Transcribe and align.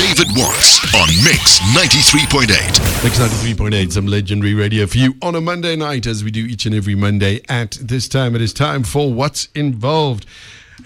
David 0.00 0.28
Watts 0.34 0.80
on 0.94 1.08
Mix 1.22 1.60
93.8. 1.76 2.48
Mix 3.04 3.18
93.8, 3.18 3.92
some 3.92 4.06
legendary 4.06 4.54
radio 4.54 4.86
for 4.86 4.96
you 4.96 5.14
on 5.20 5.34
a 5.34 5.42
Monday 5.42 5.76
night, 5.76 6.06
as 6.06 6.24
we 6.24 6.30
do 6.30 6.40
each 6.46 6.64
and 6.64 6.74
every 6.74 6.94
Monday 6.94 7.42
at 7.50 7.72
this 7.72 8.08
time. 8.08 8.34
It 8.34 8.40
is 8.40 8.54
time 8.54 8.82
for 8.82 9.12
What's 9.12 9.48
Involved. 9.54 10.24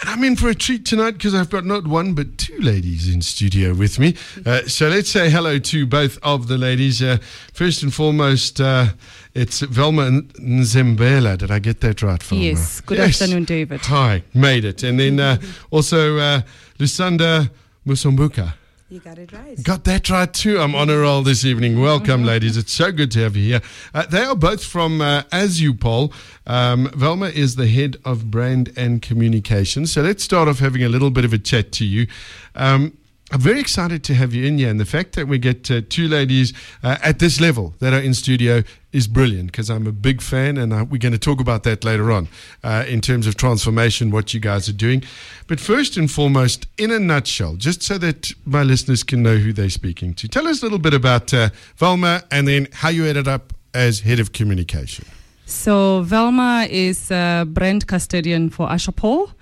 And 0.01 0.11
I'm 0.11 0.25
in 0.25 0.35
for 0.35 0.49
a 0.49 0.55
treat 0.55 0.85
tonight 0.85 1.13
because 1.13 1.33
I've 1.33 1.49
got 1.49 1.65
not 1.65 1.87
one 1.87 2.15
but 2.15 2.39
two 2.39 2.59
ladies 2.59 3.09
in 3.09 3.23
studio 3.23 3.73
with 3.73 4.01
me. 4.01 4.17
Uh, 4.45 4.63
so 4.63 4.89
let's 4.89 5.11
say 5.11 5.31
hello 5.31 5.61
to 5.61 5.87
both 5.87 6.19
of 6.25 6.49
the 6.49 6.59
ladies. 6.59 7.01
Uh, 7.01 7.19
first 7.53 7.85
and 7.85 7.95
foremost, 7.95 8.61
uh, 8.61 8.87
it's 9.33 9.61
Velma 9.61 10.23
Nzembela. 10.41 11.39
Did 11.39 11.53
I 11.53 11.61
get 11.61 11.83
that 11.83 12.03
right, 12.03 12.21
Velma? 12.21 12.45
Yes. 12.45 12.81
Good 12.81 12.99
afternoon, 12.99 13.45
David. 13.45 13.81
Hi, 13.83 14.25
made 14.35 14.65
it. 14.65 14.83
And 14.83 14.99
then 14.99 15.21
uh, 15.21 15.41
also 15.71 16.19
uh, 16.19 16.43
Lusanda 16.81 17.49
Musombuka. 17.87 18.55
You 18.95 19.01
got 19.01 19.19
it 19.19 19.33
right. 19.33 19.61
Got 19.61 19.83
that 19.87 20.09
right 20.09 20.33
too. 20.33 20.61
I'm 20.61 20.77
on 20.77 20.89
a 20.89 20.97
roll 20.97 21.23
this 21.23 21.45
evening. 21.45 21.81
Welcome, 21.81 22.23
ladies. 22.23 22.57
It's 22.57 22.73
so 22.73 22.93
good 22.93 23.11
to 23.11 23.25
have 23.25 23.35
you 23.35 23.43
here. 23.43 23.61
Uh, 23.93 24.07
they 24.07 24.23
are 24.23 24.37
both 24.37 24.63
from 24.63 25.01
uh, 25.01 25.23
Assupol. 25.33 26.13
Um, 26.47 26.89
Velma 26.95 27.27
is 27.27 27.57
the 27.57 27.67
head 27.67 27.97
of 28.05 28.31
brand 28.31 28.73
and 28.77 29.03
communication. 29.03 29.89
So 29.89 30.01
let's 30.03 30.23
start 30.23 30.47
off 30.47 30.61
having 30.61 30.85
a 30.85 30.89
little 30.89 31.11
bit 31.11 31.25
of 31.25 31.33
a 31.33 31.39
chat 31.39 31.73
to 31.73 31.85
you. 31.85 32.07
Um, 32.55 32.97
I'm 33.33 33.41
very 33.41 33.59
excited 33.59 34.05
to 34.05 34.15
have 34.15 34.33
you 34.33 34.45
in 34.45 34.59
here, 34.59 34.71
and 34.71 34.79
the 34.79 34.85
fact 34.85 35.17
that 35.17 35.27
we 35.27 35.39
get 35.39 35.69
uh, 35.73 35.81
two 35.89 36.07
ladies 36.07 36.53
uh, 36.85 36.99
at 37.03 37.19
this 37.19 37.41
level 37.41 37.75
that 37.81 37.93
are 37.93 37.99
in 37.99 38.15
studio 38.15 38.63
is 38.95 39.09
brilliant 39.09 39.51
because 39.51 39.69
I'm 39.69 39.87
a 39.89 39.93
big 39.93 40.23
fan, 40.23 40.57
and 40.57 40.73
uh, 40.73 40.87
we're 40.89 40.99
going 40.99 41.13
to 41.13 41.19
talk 41.19 41.41
about 41.41 41.65
that 41.65 41.85
later 41.85 42.13
on 42.13 42.29
uh, 42.63 42.85
in 42.87 43.01
terms 43.01 43.27
of 43.27 43.37
transformation, 43.37 44.11
what 44.13 44.33
you 44.33 44.39
guys 44.39 44.69
are 44.69 44.73
doing. 44.73 45.03
But 45.49 45.59
first 45.59 45.97
and 45.97 46.09
foremost, 46.11 46.69
in 46.79 46.93
a 46.93 47.01
nutshell, 47.01 47.57
just 47.57 47.83
so 47.83 47.99
that 47.99 48.33
my 48.47 48.63
listeners 48.63 49.03
can 49.03 49.23
know 49.23 49.37
who 49.37 49.53
they're 49.53 49.69
speaking 49.69 50.15
to, 50.15 50.29
tell 50.29 50.47
us 50.47 50.63
a 50.63 50.65
little 50.65 50.79
bit 50.79 50.95
about 50.95 51.35
uh, 51.35 51.51
Velma 51.77 52.23
and 52.31 52.47
then 52.47 52.69
how 52.73 52.89
you 52.89 53.05
ended 53.05 53.27
up 53.27 53.53
as 53.75 54.01
head 54.01 54.21
of 54.21 54.33
communication. 54.33 55.05
So, 55.45 56.03
Velma 56.03 56.69
is 56.71 57.11
a 57.11 57.45
brand 57.47 57.89
custodian 57.89 58.49
for 58.49 58.69
Assupol. 58.69 59.33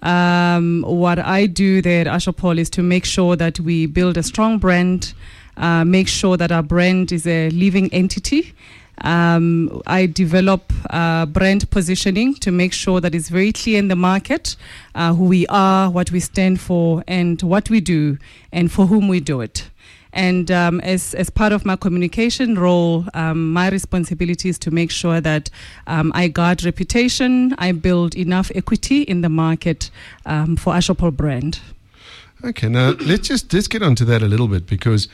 Um, 0.00 0.82
what 0.86 1.18
I 1.18 1.46
do 1.46 1.82
there 1.82 2.00
at 2.00 2.06
Assupol 2.06 2.58
is 2.58 2.70
to 2.70 2.82
make 2.82 3.04
sure 3.04 3.36
that 3.36 3.60
we 3.60 3.84
build 3.84 4.16
a 4.16 4.22
strong 4.22 4.58
brand, 4.58 5.12
uh, 5.58 5.84
make 5.84 6.08
sure 6.08 6.38
that 6.38 6.50
our 6.50 6.62
brand 6.62 7.12
is 7.12 7.26
a 7.26 7.50
living 7.50 7.92
entity. 7.92 8.54
Um, 9.02 9.82
I 9.86 10.06
develop 10.06 10.72
uh, 10.90 11.26
brand 11.26 11.68
positioning 11.70 12.34
to 12.36 12.50
make 12.50 12.72
sure 12.72 13.00
that 13.00 13.14
it's 13.14 13.28
very 13.28 13.52
clear 13.52 13.78
in 13.78 13.88
the 13.88 13.96
market 13.96 14.56
uh, 14.94 15.12
who 15.14 15.24
we 15.24 15.46
are, 15.48 15.90
what 15.90 16.10
we 16.10 16.20
stand 16.20 16.60
for, 16.60 17.02
and 17.08 17.42
what 17.42 17.70
we 17.70 17.80
do, 17.80 18.18
and 18.52 18.70
for 18.70 18.86
whom 18.86 19.08
we 19.08 19.20
do 19.20 19.40
it. 19.40 19.68
And 20.14 20.48
um, 20.52 20.80
as, 20.80 21.12
as 21.14 21.28
part 21.28 21.52
of 21.52 21.64
my 21.64 21.74
communication 21.74 22.56
role, 22.56 23.04
um, 23.14 23.52
my 23.52 23.68
responsibility 23.68 24.48
is 24.48 24.58
to 24.60 24.70
make 24.70 24.92
sure 24.92 25.20
that 25.20 25.50
um, 25.88 26.12
I 26.14 26.28
guard 26.28 26.64
reputation, 26.64 27.54
I 27.58 27.72
build 27.72 28.14
enough 28.14 28.52
equity 28.54 29.02
in 29.02 29.22
the 29.22 29.28
market 29.28 29.90
um, 30.24 30.54
for 30.54 30.72
Assupol 30.72 31.16
brand. 31.16 31.58
Okay, 32.44 32.68
now 32.68 32.90
let's 33.00 33.26
just 33.26 33.52
let's 33.52 33.66
get 33.66 33.82
onto 33.82 34.04
that 34.04 34.22
a 34.22 34.26
little 34.26 34.48
bit 34.48 34.66
because 34.66 35.08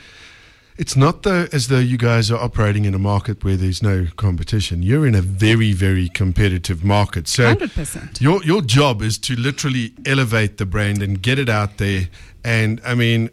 it's 0.77 0.95
not 0.95 1.23
though 1.23 1.47
as 1.51 1.67
though 1.67 1.79
you 1.79 1.97
guys 1.97 2.31
are 2.31 2.39
operating 2.39 2.85
in 2.85 2.93
a 2.93 2.99
market 2.99 3.43
where 3.43 3.57
there's 3.57 3.83
no 3.83 4.07
competition. 4.15 4.83
You're 4.83 5.05
in 5.05 5.15
a 5.15 5.21
very 5.21 5.73
very 5.73 6.09
competitive 6.09 6.83
market. 6.83 7.27
So 7.27 7.55
100%. 7.55 8.21
your 8.21 8.43
your 8.43 8.61
job 8.61 9.01
is 9.01 9.17
to 9.19 9.35
literally 9.35 9.93
elevate 10.05 10.57
the 10.57 10.65
brand 10.65 11.01
and 11.01 11.21
get 11.21 11.39
it 11.39 11.49
out 11.49 11.77
there. 11.77 12.09
And 12.43 12.81
I 12.85 12.95
mean, 12.95 13.29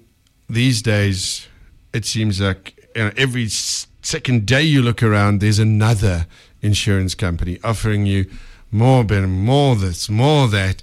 these 0.48 0.82
days 0.82 1.48
it 1.92 2.04
seems 2.04 2.40
like 2.40 2.88
you 2.94 3.04
know, 3.04 3.12
every 3.16 3.48
second 3.48 4.46
day 4.46 4.62
you 4.62 4.82
look 4.82 5.02
around, 5.02 5.40
there's 5.40 5.58
another 5.58 6.26
insurance 6.60 7.14
company 7.14 7.58
offering 7.62 8.06
you 8.06 8.30
more, 8.70 9.04
better, 9.04 9.26
more 9.26 9.76
this, 9.76 10.08
more 10.08 10.48
that. 10.48 10.82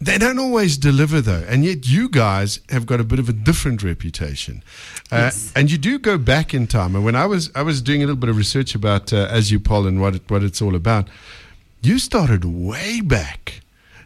They 0.00 0.18
don't 0.18 0.38
always 0.38 0.76
deliver 0.76 1.20
though, 1.20 1.44
and 1.48 1.64
yet 1.64 1.86
you 1.88 2.08
guys 2.08 2.60
have 2.68 2.84
got 2.84 3.00
a 3.00 3.04
bit 3.04 3.18
of 3.18 3.28
a 3.28 3.32
different 3.32 3.82
reputation, 3.82 4.62
uh, 5.10 5.16
Yes. 5.30 5.52
and 5.54 5.70
you 5.70 5.78
do 5.78 5.98
go 5.98 6.18
back 6.18 6.52
in 6.52 6.66
time. 6.66 6.94
And 6.96 7.04
when 7.04 7.14
I 7.16 7.26
was 7.26 7.50
I 7.54 7.62
was 7.62 7.80
doing 7.80 8.02
a 8.02 8.06
little 8.06 8.20
bit 8.20 8.28
of 8.28 8.36
research 8.36 8.74
about 8.74 9.12
uh, 9.12 9.28
Assupol 9.32 9.86
and 9.86 10.00
what 10.00 10.16
it, 10.16 10.22
what 10.28 10.42
it's 10.42 10.60
all 10.60 10.74
about, 10.74 11.08
you 11.80 11.98
started 11.98 12.44
way 12.44 13.00
back, 13.00 13.60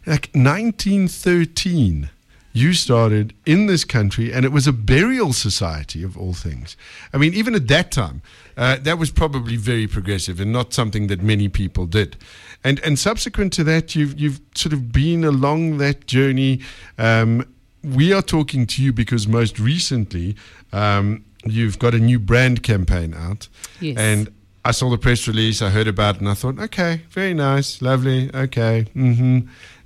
like 0.06 0.31
1913 0.34 2.10
you 2.55 2.72
started 2.72 3.34
in 3.47 3.66
this 3.66 3.84
country, 3.84 4.32
and 4.32 4.44
it 4.44 4.50
was 4.50 4.66
a 4.66 4.72
burial 4.72 5.32
society 5.32 6.03
of 6.03 6.16
all 6.19 6.32
things. 6.32 6.76
I 7.12 7.16
mean, 7.19 7.32
even 7.34 7.55
at 7.55 7.69
that 7.69 7.93
time, 7.93 8.20
uh, 8.56 8.78
that 8.82 8.99
was 8.99 9.10
probably 9.12 9.56
very 9.56 9.87
progressive 9.87 10.41
and 10.41 10.50
not 10.50 10.75
something 10.75 11.06
that 11.06 11.22
many 11.22 11.49
people 11.49 11.87
did. 11.87 12.16
And 12.64 12.80
and 12.80 12.98
subsequent 12.98 13.52
to 13.54 13.64
that, 13.64 13.94
you've 13.94 14.19
you've 14.19 14.41
sort 14.54 14.72
of 14.72 14.92
been 14.92 15.24
along 15.24 15.78
that 15.78 16.06
journey. 16.06 16.60
Um, 16.98 17.44
we 17.84 18.12
are 18.12 18.22
talking 18.22 18.66
to 18.66 18.82
you 18.82 18.92
because 18.92 19.28
most 19.28 19.58
recently 19.60 20.34
um, 20.72 21.24
you've 21.44 21.78
got 21.78 21.94
a 21.94 21.98
new 21.98 22.19
brand 22.19 22.62
campaign 22.62 23.14
out, 23.14 23.48
Yes. 23.80 23.96
and 23.96 24.28
I 24.64 24.72
saw 24.72 24.91
the 24.91 24.98
press 24.98 25.26
release, 25.28 25.62
I 25.62 25.70
heard 25.70 25.86
about 25.86 26.16
it, 26.16 26.20
and 26.20 26.28
I 26.28 26.34
thought, 26.34 26.58
okay, 26.58 27.02
very 27.10 27.32
nice, 27.32 27.80
lovely, 27.80 28.30
okay. 28.34 28.86
mm-hmm. 28.94 29.40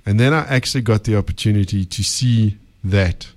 And 0.05 0.19
then 0.19 0.33
I 0.33 0.39
actually 0.47 0.81
got 0.81 1.03
the 1.05 1.15
opportunity 1.15 1.85
to 1.85 2.03
see 2.03 2.57
that 2.83 3.27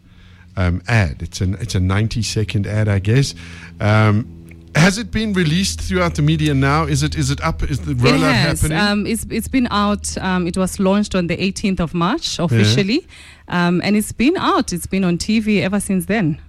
um, 0.56 0.82
ad. 0.88 1.22
It's 1.22 1.40
an 1.40 1.56
it's 1.60 1.74
a 1.74 1.80
90 1.80 2.22
second 2.22 2.66
ad, 2.66 2.88
I 2.88 2.98
guess. 2.98 3.34
Um, 3.80 4.35
has 4.76 4.98
it 4.98 5.10
been 5.10 5.32
released 5.32 5.80
throughout 5.80 6.14
the 6.14 6.22
media 6.22 6.54
now? 6.54 6.84
Is 6.84 7.02
it 7.02 7.14
is 7.16 7.30
it 7.30 7.40
up? 7.42 7.62
Is 7.62 7.80
the 7.80 7.92
It 7.92 7.98
rollout 7.98 8.32
has. 8.32 8.60
happening? 8.60 8.78
Um, 8.78 9.06
it's, 9.06 9.26
it's 9.30 9.48
been 9.48 9.68
out. 9.70 10.16
Um, 10.18 10.46
it 10.46 10.56
was 10.56 10.78
launched 10.78 11.14
on 11.14 11.26
the 11.26 11.36
18th 11.36 11.80
of 11.80 11.94
March 11.94 12.38
officially. 12.38 13.06
Um, 13.48 13.80
and 13.84 13.96
it's 13.96 14.12
been 14.12 14.36
out. 14.36 14.72
It's 14.72 14.86
been 14.86 15.04
on 15.04 15.18
TV 15.18 15.62
ever 15.62 15.80
since 15.80 16.06
then. 16.06 16.40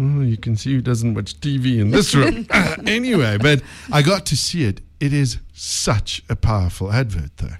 Oh, 0.00 0.20
you 0.22 0.36
can 0.36 0.56
see 0.56 0.72
who 0.74 0.80
doesn't 0.80 1.14
watch 1.14 1.34
TV 1.40 1.78
in 1.78 1.90
this 1.90 2.14
room. 2.14 2.46
anyway, 2.86 3.36
but 3.38 3.62
I 3.92 4.02
got 4.02 4.24
to 4.26 4.36
see 4.36 4.64
it. 4.64 4.80
It 5.00 5.12
is 5.12 5.38
such 5.52 6.22
a 6.28 6.36
powerful 6.36 6.92
advert, 6.92 7.36
though. 7.38 7.56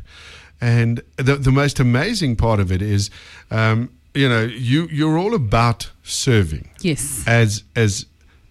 And 0.60 1.02
the, 1.16 1.36
the 1.36 1.50
most 1.52 1.78
amazing 1.80 2.36
part 2.36 2.60
of 2.60 2.70
it 2.72 2.80
is, 2.82 3.10
um, 3.50 3.90
you 4.14 4.28
know, 4.28 4.42
you, 4.42 4.88
you're 4.90 5.18
all 5.18 5.34
about 5.34 5.90
serving 6.02 6.68
Yes. 6.80 7.22
as, 7.26 7.62
as, 7.76 8.06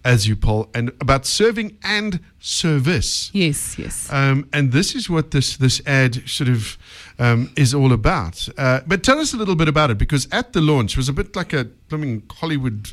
as 0.08 0.26
you 0.26 0.36
poll, 0.36 0.68
and 0.74 0.90
about 1.00 1.26
serving 1.26 1.76
and 1.82 2.20
service. 2.40 3.30
Yes, 3.34 3.78
yes. 3.78 4.08
Um, 4.12 4.48
and 4.52 4.72
this 4.72 4.94
is 4.94 5.08
what 5.10 5.30
this 5.30 5.56
this 5.56 5.80
ad 5.86 6.22
sort 6.28 6.48
of 6.50 6.78
um, 7.18 7.50
is 7.56 7.74
all 7.74 7.92
about. 7.92 8.48
Uh, 8.56 8.80
but 8.86 9.02
tell 9.02 9.18
us 9.20 9.34
a 9.34 9.36
little 9.36 9.56
bit 9.56 9.68
about 9.68 9.90
it 9.90 9.98
because 9.98 10.28
at 10.32 10.52
the 10.52 10.60
launch 10.60 10.92
it 10.92 10.96
was 10.96 11.08
a 11.08 11.12
bit 11.12 11.36
like 11.36 11.52
a 11.52 11.66
I 11.92 11.96
mean, 11.96 12.22
Hollywood 12.40 12.92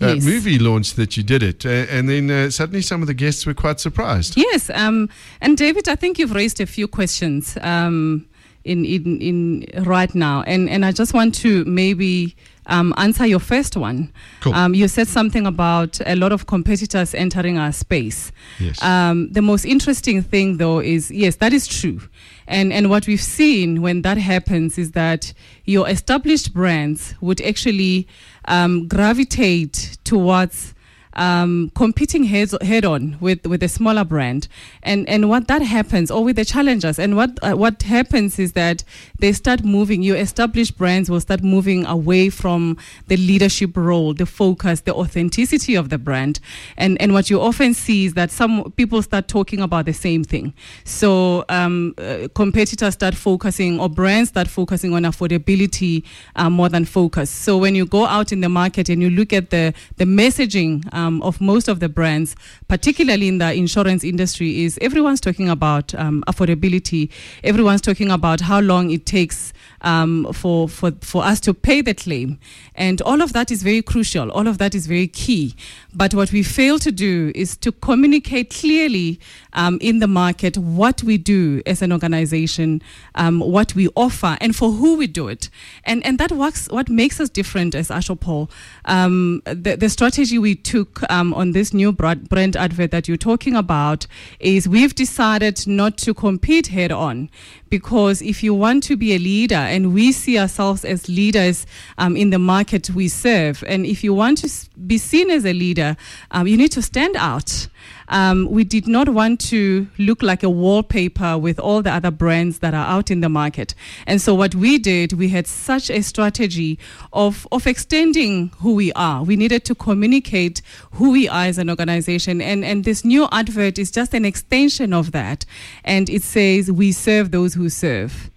uh, 0.00 0.14
Yes. 0.14 0.24
movie 0.24 0.58
launch 0.58 0.94
that 0.94 1.16
you 1.16 1.22
did 1.24 1.42
it, 1.42 1.64
uh, 1.66 1.96
and 1.96 2.08
then 2.08 2.30
uh, 2.30 2.50
suddenly 2.50 2.82
some 2.82 3.00
of 3.02 3.06
the 3.08 3.14
guests 3.14 3.46
were 3.46 3.54
quite 3.54 3.80
surprised. 3.80 4.36
Yes, 4.36 4.70
um, 4.70 5.08
and 5.40 5.56
David, 5.56 5.88
I 5.88 5.96
think 5.96 6.18
you've 6.18 6.34
raised 6.34 6.60
a 6.60 6.66
few 6.66 6.88
questions 6.88 7.56
um, 7.62 8.26
in, 8.66 8.84
in 8.84 9.20
in 9.20 9.84
right 9.84 10.14
now, 10.14 10.42
and 10.42 10.68
and 10.68 10.84
I 10.84 10.92
just 10.92 11.14
want 11.14 11.34
to 11.36 11.64
maybe 11.64 12.36
um, 12.66 12.92
answer 12.96 13.26
your 13.26 13.38
first 13.38 13.76
one. 13.76 14.12
Cool. 14.40 14.54
Um, 14.54 14.74
you 14.74 14.88
said 14.88 15.08
something 15.08 15.46
about 15.46 16.00
a 16.06 16.16
lot 16.16 16.32
of 16.32 16.46
competitors 16.46 17.14
entering 17.14 17.58
our 17.58 17.72
space. 17.72 18.32
Yes. 18.58 18.82
Um, 18.82 19.32
the 19.32 19.42
most 19.42 19.64
interesting 19.64 20.22
thing, 20.22 20.58
though, 20.58 20.80
is 20.80 21.10
yes, 21.10 21.36
that 21.36 21.52
is 21.52 21.66
true. 21.66 22.00
And, 22.46 22.72
and 22.72 22.90
what 22.90 23.06
we've 23.06 23.20
seen 23.20 23.82
when 23.82 24.02
that 24.02 24.18
happens 24.18 24.78
is 24.78 24.92
that 24.92 25.32
your 25.64 25.88
established 25.88 26.52
brands 26.52 27.14
would 27.20 27.40
actually 27.40 28.06
um, 28.46 28.86
gravitate 28.88 29.98
towards 30.04 30.74
um, 31.16 31.70
competing 31.74 32.24
heads, 32.24 32.54
head 32.62 32.84
on 32.84 33.16
with, 33.20 33.46
with 33.46 33.62
a 33.62 33.68
smaller 33.68 34.04
brand. 34.04 34.48
And, 34.82 35.08
and 35.08 35.28
what 35.28 35.48
that 35.48 35.62
happens, 35.62 36.10
or 36.10 36.22
with 36.22 36.36
the 36.36 36.44
challengers, 36.44 36.98
and 36.98 37.16
what, 37.16 37.30
uh, 37.42 37.54
what 37.54 37.82
happens 37.82 38.38
is 38.38 38.52
that 38.52 38.84
they 39.18 39.32
start 39.32 39.64
moving, 39.64 40.02
your 40.02 40.16
established 40.16 40.78
brands 40.78 41.10
will 41.10 41.20
start 41.20 41.42
moving 41.42 41.84
away 41.86 42.30
from 42.30 42.76
the 43.08 43.16
leadership 43.16 43.76
role, 43.76 44.14
the 44.14 44.26
focus, 44.26 44.80
the 44.80 44.94
authenticity 44.94 45.74
of 45.74 45.88
the 45.88 45.98
brand. 45.98 46.38
And, 46.76 47.00
and 47.00 47.12
what 47.12 47.30
you 47.30 47.40
often 47.40 47.72
see 47.74 48.04
is 48.04 48.14
that 48.14 48.30
some 48.30 48.70
people 48.72 49.02
start 49.02 49.26
talking 49.26 49.60
about 49.60 49.86
the 49.86 49.94
same 49.94 50.22
thing. 50.22 50.52
So 50.84 51.44
um, 51.48 51.94
uh, 51.98 52.28
competitors 52.34 52.94
start 52.94 53.14
focusing, 53.14 53.80
or 53.80 53.88
brands 53.88 54.28
start 54.28 54.48
focusing 54.48 54.92
on 54.92 55.04
affordability 55.04 56.04
uh, 56.36 56.50
more 56.50 56.68
than 56.68 56.84
focus. 56.84 57.30
So 57.30 57.56
when 57.56 57.74
you 57.74 57.86
go 57.86 58.04
out 58.04 58.32
in 58.32 58.42
the 58.42 58.48
market 58.50 58.90
and 58.90 59.00
you 59.00 59.10
look 59.10 59.32
at 59.32 59.48
the, 59.50 59.72
the 59.96 60.04
messaging 60.04 60.92
um, 60.92 61.05
um, 61.06 61.22
of 61.22 61.40
most 61.40 61.68
of 61.68 61.80
the 61.80 61.88
brands, 61.88 62.34
particularly 62.68 63.28
in 63.28 63.38
the 63.38 63.52
insurance 63.54 64.04
industry, 64.04 64.64
is 64.64 64.78
everyone's 64.80 65.20
talking 65.20 65.48
about 65.48 65.94
um, 65.94 66.24
affordability. 66.26 67.10
Everyone's 67.44 67.80
talking 67.80 68.10
about 68.10 68.40
how 68.40 68.60
long 68.60 68.90
it 68.90 69.06
takes 69.06 69.52
um, 69.86 70.26
for, 70.32 70.68
for, 70.68 70.90
for 71.00 71.24
us 71.24 71.40
to 71.40 71.54
pay 71.54 71.80
the 71.80 71.94
claim. 71.94 72.38
And 72.74 73.00
all 73.02 73.22
of 73.22 73.32
that 73.32 73.50
is 73.50 73.62
very 73.62 73.80
crucial. 73.80 74.30
All 74.32 74.48
of 74.48 74.58
that 74.58 74.74
is 74.74 74.86
very 74.86 75.06
key. 75.06 75.54
But 75.94 76.12
what 76.12 76.32
we 76.32 76.42
fail 76.42 76.78
to 76.80 76.90
do 76.90 77.32
is 77.34 77.56
to 77.58 77.70
communicate 77.72 78.50
clearly 78.50 79.20
um, 79.52 79.78
in 79.80 80.00
the 80.00 80.08
market 80.08 80.58
what 80.58 81.02
we 81.02 81.16
do 81.16 81.62
as 81.64 81.82
an 81.82 81.92
organization, 81.92 82.82
um, 83.14 83.40
what 83.40 83.74
we 83.74 83.88
offer, 83.94 84.36
and 84.40 84.54
for 84.54 84.72
who 84.72 84.96
we 84.96 85.06
do 85.06 85.28
it. 85.28 85.48
And, 85.84 86.04
and 86.04 86.18
that 86.18 86.32
works, 86.32 86.68
what 86.68 86.90
makes 86.90 87.20
us 87.20 87.30
different 87.30 87.74
as 87.74 87.88
Assupol. 87.88 88.50
Um, 88.86 89.40
the, 89.44 89.76
the 89.76 89.88
strategy 89.88 90.38
we 90.38 90.56
took 90.56 91.08
um, 91.10 91.32
on 91.32 91.52
this 91.52 91.72
new 91.72 91.92
brand 91.92 92.56
advert 92.56 92.90
that 92.90 93.06
you're 93.06 93.16
talking 93.16 93.54
about 93.54 94.08
is 94.40 94.68
we've 94.68 94.94
decided 94.94 95.66
not 95.66 95.96
to 95.98 96.12
compete 96.12 96.66
head 96.66 96.90
on 96.90 97.30
because 97.68 98.22
if 98.22 98.42
you 98.42 98.54
want 98.54 98.82
to 98.84 98.96
be 98.96 99.14
a 99.14 99.18
leader, 99.18 99.54
and 99.54 99.92
we 99.92 100.12
see 100.12 100.38
ourselves 100.38 100.84
as 100.84 101.08
leaders 101.08 101.66
um, 101.98 102.16
in 102.16 102.30
the 102.30 102.38
market 102.38 102.90
we 102.90 103.08
serve, 103.08 103.64
and 103.66 103.86
if 103.86 104.04
you 104.04 104.14
want 104.14 104.38
to 104.38 104.50
be 104.86 104.98
seen 104.98 105.30
as 105.30 105.44
a 105.44 105.52
leader, 105.52 105.96
um, 106.30 106.46
you 106.46 106.56
need 106.56 106.72
to 106.72 106.82
stand 106.82 107.16
out. 107.16 107.68
Um, 108.08 108.48
we 108.50 108.64
did 108.64 108.86
not 108.86 109.08
want 109.08 109.40
to 109.50 109.88
look 109.98 110.22
like 110.22 110.42
a 110.42 110.50
wallpaper 110.50 111.36
with 111.36 111.58
all 111.58 111.82
the 111.82 111.92
other 111.92 112.10
brands 112.10 112.60
that 112.60 112.74
are 112.74 112.86
out 112.86 113.10
in 113.10 113.20
the 113.20 113.28
market. 113.28 113.74
And 114.06 114.20
so 114.20 114.34
what 114.34 114.54
we 114.54 114.78
did, 114.78 115.14
we 115.14 115.28
had 115.28 115.46
such 115.46 115.90
a 115.90 116.02
strategy 116.02 116.78
of, 117.12 117.46
of 117.50 117.66
extending 117.66 118.50
who 118.58 118.74
we 118.74 118.92
are. 118.92 119.22
We 119.22 119.36
needed 119.36 119.64
to 119.64 119.74
communicate 119.74 120.62
who 120.92 121.10
we 121.10 121.28
are 121.28 121.46
as 121.46 121.58
an 121.58 121.68
organization. 121.68 122.40
And, 122.40 122.64
and 122.64 122.84
this 122.84 123.04
new 123.04 123.28
advert 123.32 123.78
is 123.78 123.90
just 123.90 124.14
an 124.14 124.24
extension 124.24 124.92
of 124.92 125.12
that. 125.12 125.44
And 125.84 126.08
it 126.08 126.22
says, 126.22 126.70
we 126.70 126.92
serve 126.92 127.30
those 127.30 127.54
who 127.54 127.68
serve. 127.68 128.30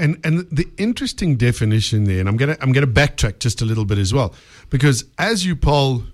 And 0.00 0.20
and 0.22 0.48
the 0.52 0.68
interesting 0.76 1.36
definition 1.36 2.04
there, 2.04 2.20
and 2.20 2.28
I'm 2.28 2.36
gonna 2.36 2.56
I'm 2.60 2.70
gonna 2.70 2.86
backtrack 2.86 3.40
just 3.40 3.60
a 3.60 3.64
little 3.64 3.84
bit 3.84 3.98
as 3.98 4.14
well, 4.14 4.32
because 4.70 5.02
Assupol 5.18 6.04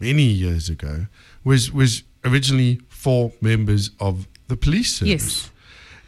many 0.00 0.24
years 0.24 0.68
ago 0.68 1.06
was 1.44 1.72
was 1.72 2.02
originally 2.24 2.80
for 2.88 3.32
members 3.40 3.90
of 3.98 4.26
the 4.48 4.56
police 4.56 4.94
service. 4.96 5.10
Yes. 5.10 5.50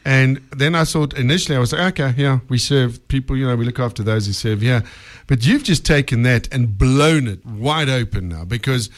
And 0.04 0.36
then 0.54 0.75
I 0.75 0.84
thought 0.84 1.14
initially 1.14 1.56
I 1.56 1.60
was 1.60 1.72
like, 1.72 1.98
okay, 1.98 2.14
yeah, 2.22 2.40
we 2.48 2.58
serve 2.58 3.08
people, 3.08 3.36
you 3.36 3.46
know, 3.46 3.56
we 3.56 3.64
look 3.64 3.78
after 3.78 4.02
those 4.02 4.26
who 4.26 4.34
serve 4.34 4.60
here. 4.60 4.84
But 5.26 5.46
you've 5.46 5.64
just 5.64 5.86
taken 5.86 6.22
that 6.25 6.46
and 6.52 6.76
blown 6.76 7.26
it 7.26 7.44
wide 7.46 7.88
open 7.88 8.28
now 8.28 8.44
because 8.44 8.90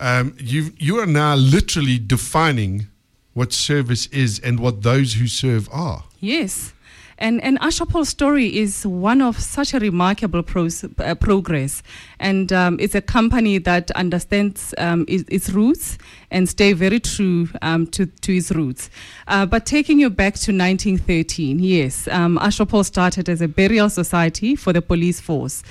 um, 0.00 0.34
you 0.38 0.72
you 0.78 0.98
are 0.98 1.06
now 1.06 1.34
literally 1.34 1.98
defining 1.98 2.88
what 3.34 3.52
service 3.52 4.06
is 4.06 4.38
and 4.40 4.58
what 4.58 4.82
those 4.82 5.14
who 5.14 5.26
serve 5.26 5.68
are. 5.72 6.04
Yes. 6.20 6.73
And, 7.18 7.42
and 7.42 7.58
Assupol's 7.60 8.08
story 8.08 8.56
is 8.56 8.86
one 8.86 9.22
of 9.22 9.38
such 9.38 9.74
a 9.74 9.78
remarkable 9.78 10.42
pros, 10.42 10.84
uh, 10.98 11.14
progress. 11.14 11.82
And 12.18 12.52
um, 12.52 12.78
it's 12.80 12.94
a 12.94 13.00
company 13.00 13.58
that 13.58 13.90
understands 13.92 14.74
um, 14.78 15.04
its, 15.08 15.24
its, 15.28 15.50
roots 15.50 15.98
and 16.30 16.48
stay 16.48 16.72
very 16.72 16.98
true 16.98 17.48
um, 17.62 17.86
to, 17.88 18.06
to 18.06 18.36
its 18.36 18.50
roots. 18.50 18.90
Uh, 19.28 19.46
but 19.46 19.66
taking 19.66 20.00
you 20.00 20.10
back 20.10 20.34
to 20.34 20.52
1913, 20.52 21.58
yes, 21.60 22.08
um, 22.08 22.38
Assupol 22.38 22.84
started 22.84 23.28
as 23.28 23.40
a 23.40 23.48
burial 23.48 23.88
society 23.88 24.56
for 24.56 24.72
the 24.72 24.82
police 24.82 25.20
force. 25.20 25.62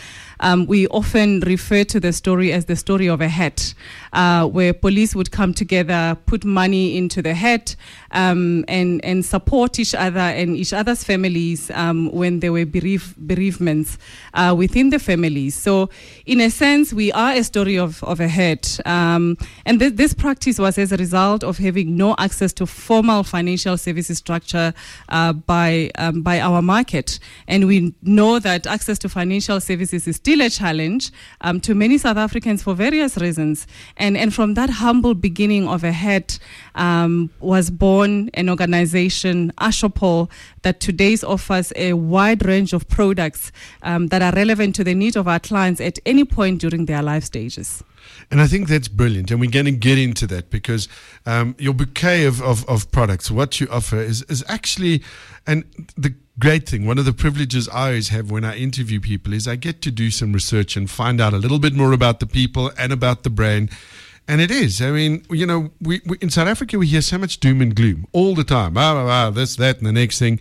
Um, 0.43 0.65
we 0.65 0.87
often 0.89 1.39
refer 1.39 1.85
to 1.85 2.01
the 2.01 2.11
story 2.11 2.51
as 2.51 2.65
the 2.65 2.75
story 2.75 3.07
of 3.07 3.21
a 3.21 3.29
hat, 3.29 3.73
uh, 4.11 4.45
where 4.45 4.73
police 4.73 5.15
would 5.15 5.31
come 5.31 5.53
together, 5.53 6.17
put 6.25 6.43
money 6.43 6.97
into 6.97 7.21
the 7.21 7.33
hat, 7.33 7.77
um, 8.11 8.65
and 8.67 9.03
and 9.05 9.25
support 9.25 9.79
each 9.79 9.95
other 9.95 10.19
and 10.19 10.57
each 10.57 10.73
other's 10.73 11.01
families 11.01 11.71
um, 11.71 12.11
when 12.11 12.41
there 12.41 12.51
were 12.51 12.65
bereave, 12.65 13.15
bereavements 13.25 13.97
uh, 14.33 14.53
within 14.55 14.89
the 14.89 14.99
families. 14.99 15.55
So, 15.55 15.89
in 16.25 16.41
a 16.41 16.49
sense, 16.49 16.91
we 16.91 17.13
are 17.13 17.31
a 17.31 17.43
story 17.43 17.77
of, 17.79 18.03
of 18.03 18.19
a 18.19 18.27
hat, 18.27 18.81
um, 18.85 19.37
and 19.65 19.79
th- 19.79 19.93
this 19.93 20.13
practice 20.13 20.59
was 20.59 20.77
as 20.77 20.91
a 20.91 20.97
result 20.97 21.45
of 21.45 21.57
having 21.57 21.95
no 21.95 22.15
access 22.17 22.51
to 22.53 22.65
formal 22.65 23.23
financial 23.23 23.77
services 23.77 24.17
structure 24.17 24.73
uh, 25.07 25.31
by 25.31 25.89
um, 25.97 26.21
by 26.21 26.41
our 26.41 26.61
market, 26.61 27.17
and 27.47 27.65
we 27.65 27.93
know 28.01 28.39
that 28.39 28.67
access 28.67 28.99
to 28.99 29.07
financial 29.07 29.61
services 29.61 30.05
is 30.05 30.17
still 30.17 30.32
a 30.41 30.49
challenge 30.49 31.11
um, 31.41 31.59
to 31.61 31.75
many 31.75 31.97
South 31.97 32.17
Africans 32.17 32.63
for 32.63 32.73
various 32.73 33.17
reasons. 33.17 33.67
And, 33.97 34.17
and 34.17 34.33
from 34.33 34.53
that 34.55 34.69
humble 34.69 35.13
beginning 35.13 35.67
of 35.67 35.83
a 35.83 35.91
hat 35.91 36.39
um, 36.75 37.29
was 37.39 37.69
born 37.69 38.29
an 38.33 38.49
organization, 38.49 39.51
Assupol, 39.57 40.29
that 40.63 40.79
today 40.79 41.17
offers 41.25 41.71
a 41.75 41.93
wide 41.93 42.45
range 42.45 42.73
of 42.73 42.87
products 42.87 43.51
um, 43.83 44.07
that 44.07 44.21
are 44.21 44.31
relevant 44.33 44.75
to 44.75 44.83
the 44.83 44.95
needs 44.95 45.15
of 45.15 45.27
our 45.27 45.39
clients 45.39 45.79
at 45.81 45.99
any 46.05 46.23
point 46.23 46.61
during 46.61 46.85
their 46.85 47.03
life 47.03 47.23
stages. 47.23 47.83
And 48.31 48.41
I 48.41 48.47
think 48.47 48.67
that's 48.67 48.87
brilliant. 48.87 49.31
And 49.31 49.39
we're 49.39 49.51
going 49.51 49.65
to 49.65 49.71
get 49.71 49.97
into 49.97 50.27
that 50.27 50.49
because 50.49 50.87
um, 51.25 51.55
your 51.59 51.73
bouquet 51.73 52.25
of, 52.25 52.41
of, 52.41 52.67
of, 52.67 52.91
products, 52.91 53.29
what 53.29 53.59
you 53.59 53.67
offer, 53.69 53.97
is, 53.97 54.23
is 54.23 54.43
actually, 54.47 55.03
and 55.45 55.63
the 55.95 56.13
great 56.39 56.67
thing, 56.67 56.85
one 56.85 56.97
of 56.97 57.05
the 57.05 57.13
privileges 57.13 57.69
I 57.69 57.87
always 57.87 58.09
have 58.09 58.31
when 58.31 58.43
I 58.43 58.57
interview 58.57 58.99
people 58.99 59.33
is 59.33 59.47
I 59.47 59.55
get 59.55 59.81
to 59.83 59.91
do 59.91 60.11
some 60.11 60.33
research 60.33 60.75
and 60.75 60.89
find 60.89 61.21
out 61.21 61.33
a 61.33 61.37
little 61.37 61.59
bit 61.59 61.73
more 61.73 61.91
about 61.91 62.19
the 62.19 62.25
people 62.25 62.71
and 62.77 62.91
about 62.91 63.23
the 63.23 63.29
brand. 63.29 63.69
And 64.27 64.39
it 64.39 64.51
is. 64.51 64.81
I 64.81 64.91
mean, 64.91 65.25
you 65.29 65.45
know, 65.45 65.71
we, 65.81 66.01
we 66.05 66.17
in 66.21 66.29
South 66.29 66.47
Africa, 66.47 66.79
we 66.79 66.87
hear 66.87 67.01
so 67.01 67.17
much 67.17 67.39
doom 67.39 67.61
and 67.61 67.75
gloom 67.75 68.07
all 68.13 68.35
the 68.35 68.43
time. 68.43 68.77
Ah, 68.77 68.95
ah, 68.95 69.27
ah, 69.27 69.29
this, 69.29 69.55
that, 69.57 69.77
and 69.77 69.85
the 69.85 69.91
next 69.91 70.19
thing. 70.19 70.39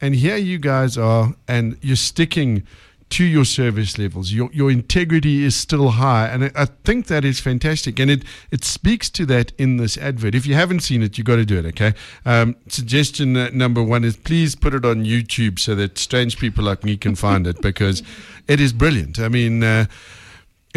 And 0.00 0.14
here 0.14 0.36
you 0.36 0.58
guys 0.58 0.98
are, 0.98 1.34
and 1.46 1.78
you're 1.80 1.96
sticking 1.96 2.66
to 3.10 3.24
your 3.24 3.44
service 3.44 3.98
levels. 3.98 4.32
Your 4.32 4.50
your 4.52 4.70
integrity 4.70 5.44
is 5.44 5.54
still 5.54 5.90
high, 5.90 6.28
and 6.28 6.50
I, 6.54 6.66
think 6.84 7.08
that 7.08 7.24
is 7.24 7.40
fantastic. 7.40 7.98
And 7.98 8.10
it 8.10 8.24
it 8.50 8.64
speaks 8.64 9.10
to 9.10 9.26
that 9.26 9.52
in 9.58 9.76
this 9.76 9.98
advert. 9.98 10.34
If 10.34 10.46
you 10.46 10.54
haven't 10.54 10.80
seen 10.80 11.02
it, 11.02 11.18
you've 11.18 11.26
got 11.26 11.36
to 11.36 11.44
do 11.44 11.58
it. 11.58 11.66
Okay. 11.66 11.92
Um, 12.24 12.56
suggestion 12.68 13.32
number 13.56 13.82
one 13.82 14.04
is 14.04 14.16
please 14.16 14.54
put 14.54 14.74
it 14.74 14.84
on 14.84 15.04
YouTube 15.04 15.58
so 15.58 15.74
that 15.74 15.98
strange 15.98 16.38
people 16.38 16.64
like 16.64 16.84
me 16.84 16.96
can 16.96 17.14
find 17.14 17.46
it 17.46 17.60
because 17.60 18.02
it 18.46 18.60
is 18.60 18.72
brilliant. 18.72 19.18
I 19.18 19.28
mean, 19.28 19.62
uh, 19.62 19.86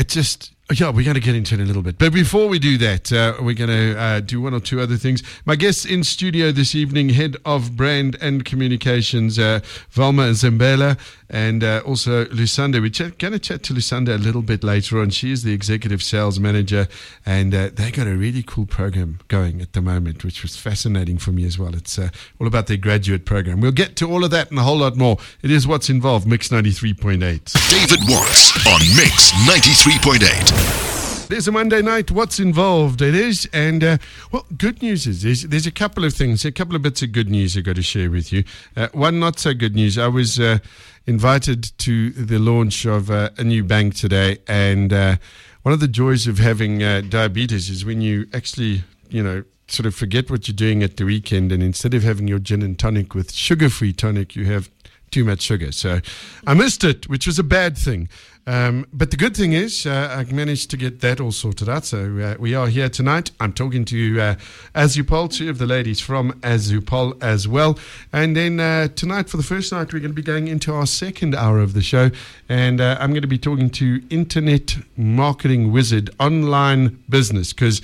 just 0.07 0.53
yeah, 0.71 0.89
we're 0.89 1.03
going 1.03 1.15
to 1.15 1.19
get 1.19 1.35
into 1.35 1.55
it 1.55 1.59
a 1.59 1.63
little 1.63 1.81
bit. 1.81 1.97
But 1.97 2.13
before 2.13 2.47
we 2.47 2.57
do 2.57 2.77
that, 2.77 3.11
uh, 3.11 3.33
we're 3.41 3.53
going 3.53 3.69
to 3.69 3.99
uh, 3.99 4.19
do 4.21 4.41
one 4.41 4.53
or 4.53 4.59
two 4.59 4.79
other 4.79 4.95
things. 4.95 5.21
My 5.45 5.55
guest 5.55 5.85
in 5.85 6.03
studio 6.03 6.51
this 6.51 6.73
evening, 6.73 7.09
Head 7.09 7.35
of 7.45 7.75
Brand 7.75 8.17
and 8.21 8.45
Communications, 8.45 9.37
uh, 9.37 9.59
Velma 9.89 10.29
Zambela, 10.31 10.97
and 11.33 11.63
uh, 11.63 11.81
also 11.83 12.27
Lucinda. 12.27 12.79
We're 12.79 12.91
going 12.91 13.33
to 13.33 13.39
chat 13.39 13.63
to 13.63 13.73
Lucinda 13.73 14.15
a 14.15 14.17
little 14.17 14.43
bit 14.43 14.63
later 14.63 15.01
on. 15.01 15.09
She 15.09 15.31
is 15.31 15.43
the 15.43 15.51
Executive 15.51 16.03
Sales 16.03 16.39
Manager, 16.39 16.87
and 17.25 17.53
uh, 17.53 17.71
they 17.73 17.89
got 17.91 18.05
a 18.05 18.15
really 18.15 18.43
cool 18.43 18.67
program 18.67 19.19
going 19.27 19.59
at 19.59 19.73
the 19.73 19.81
moment, 19.81 20.23
which 20.23 20.43
was 20.43 20.55
fascinating 20.55 21.17
for 21.17 21.31
me 21.31 21.43
as 21.43 21.57
well. 21.57 21.75
It's 21.75 21.97
uh, 21.97 22.09
all 22.39 22.45
about 22.45 22.67
their 22.67 22.77
graduate 22.77 23.25
program. 23.25 23.59
We'll 23.59 23.71
get 23.71 23.95
to 23.97 24.09
all 24.09 24.23
of 24.23 24.29
that 24.31 24.51
and 24.51 24.59
a 24.59 24.63
whole 24.63 24.77
lot 24.77 24.95
more. 24.95 25.17
It 25.41 25.49
is 25.49 25.65
what's 25.65 25.89
involved, 25.89 26.27
Mix 26.27 26.49
93.8. 26.49 27.17
David 27.17 27.99
Watts 28.07 28.67
on 28.67 28.79
Mix 28.95 29.31
93.8. 29.49 30.92
There's 31.33 31.47
a 31.47 31.51
Monday 31.51 31.81
night. 31.81 32.11
What's 32.11 32.39
involved? 32.39 33.01
It 33.01 33.15
is, 33.15 33.49
and 33.51 33.83
uh, 33.83 33.97
well, 34.31 34.45
good 34.55 34.83
news 34.83 35.07
is 35.07 35.23
there's, 35.23 35.41
there's, 35.41 35.65
a 35.65 35.71
couple 35.71 36.05
of 36.05 36.13
things, 36.13 36.45
a 36.45 36.51
couple 36.51 36.75
of 36.75 36.83
bits 36.83 37.01
of 37.01 37.11
good 37.11 37.27
news 37.27 37.57
I've 37.57 37.63
got 37.63 37.75
to 37.75 37.81
share 37.81 38.11
with 38.11 38.31
you. 38.31 38.43
Uh, 38.77 38.89
one 38.91 39.19
not 39.19 39.39
so 39.39 39.55
good 39.55 39.73
news. 39.73 39.97
I 39.97 40.09
was 40.09 40.39
uh, 40.39 40.59
invited 41.07 41.75
to 41.79 42.11
the 42.11 42.37
launch 42.37 42.85
of 42.85 43.09
uh, 43.09 43.31
a 43.39 43.43
new 43.43 43.63
bank 43.63 43.95
today, 43.95 44.37
and 44.47 44.93
uh, 44.93 45.15
one 45.63 45.73
of 45.73 45.79
the 45.79 45.87
joys 45.87 46.27
of 46.27 46.37
having 46.37 46.83
uh, 46.83 47.01
diabetes 47.01 47.67
is 47.67 47.83
when 47.83 47.99
you 47.99 48.27
actually, 48.31 48.83
you 49.09 49.23
know, 49.23 49.43
sort 49.67 49.87
of 49.87 49.95
forget 49.95 50.29
what 50.29 50.47
you're 50.47 50.55
doing 50.55 50.83
at 50.83 50.97
the 50.97 51.03
weekend, 51.03 51.51
and 51.51 51.63
instead 51.63 51.95
of 51.95 52.03
having 52.03 52.27
your 52.27 52.37
gin 52.37 52.61
and 52.61 52.77
tonic 52.77 53.15
with 53.15 53.31
sugar-free 53.33 53.93
tonic, 53.93 54.35
you 54.35 54.45
have 54.45 54.69
too 55.13 55.23
much 55.23 55.41
sugar. 55.41 55.71
So 55.71 56.01
I 56.47 56.53
missed 56.53 56.83
it, 56.83 57.07
which 57.07 57.27
was 57.27 57.37
a 57.39 57.43
bad 57.43 57.77
thing. 57.77 58.09
Um, 58.45 58.85
but 58.91 59.09
the 59.11 59.15
good 59.15 59.37
thing 59.37 59.53
is, 59.53 59.85
uh, 59.85 60.13
I 60.19 60.31
managed 60.33 60.69
to 60.71 60.77
get 60.77 60.99
that 60.99 61.21
all 61.21 61.31
sorted 61.31 61.69
out. 61.69 61.85
So 61.85 62.17
uh, 62.17 62.35
we 62.39 62.53
are 62.55 62.67
here 62.67 62.89
tonight. 62.89 63.31
I'm 63.39 63.53
talking 63.53 63.85
to 63.85 64.19
uh, 64.19 64.35
Assupol, 64.75 65.31
two 65.31 65.49
of 65.49 65.59
the 65.59 65.65
ladies 65.65 66.01
from 66.01 66.33
Assupol 66.41 67.23
as 67.23 67.47
well. 67.47 67.79
And 68.11 68.35
then 68.35 68.59
uh, 68.59 68.89
tonight, 68.89 69.29
for 69.29 69.37
the 69.37 69.43
first 69.43 69.71
night, 69.71 69.93
we're 69.93 69.99
going 69.99 70.11
to 70.11 70.15
be 70.15 70.21
going 70.21 70.49
into 70.49 70.73
our 70.73 70.85
second 70.85 71.35
hour 71.35 71.59
of 71.59 71.73
the 71.73 71.81
show. 71.81 72.09
And 72.49 72.81
uh, 72.81 72.97
I'm 72.99 73.11
going 73.11 73.21
to 73.21 73.27
be 73.27 73.37
talking 73.37 73.69
to 73.71 74.01
Internet 74.09 74.75
Marketing 74.97 75.71
Wizard 75.71 76.09
Online 76.19 77.01
Business 77.07 77.53
because 77.53 77.81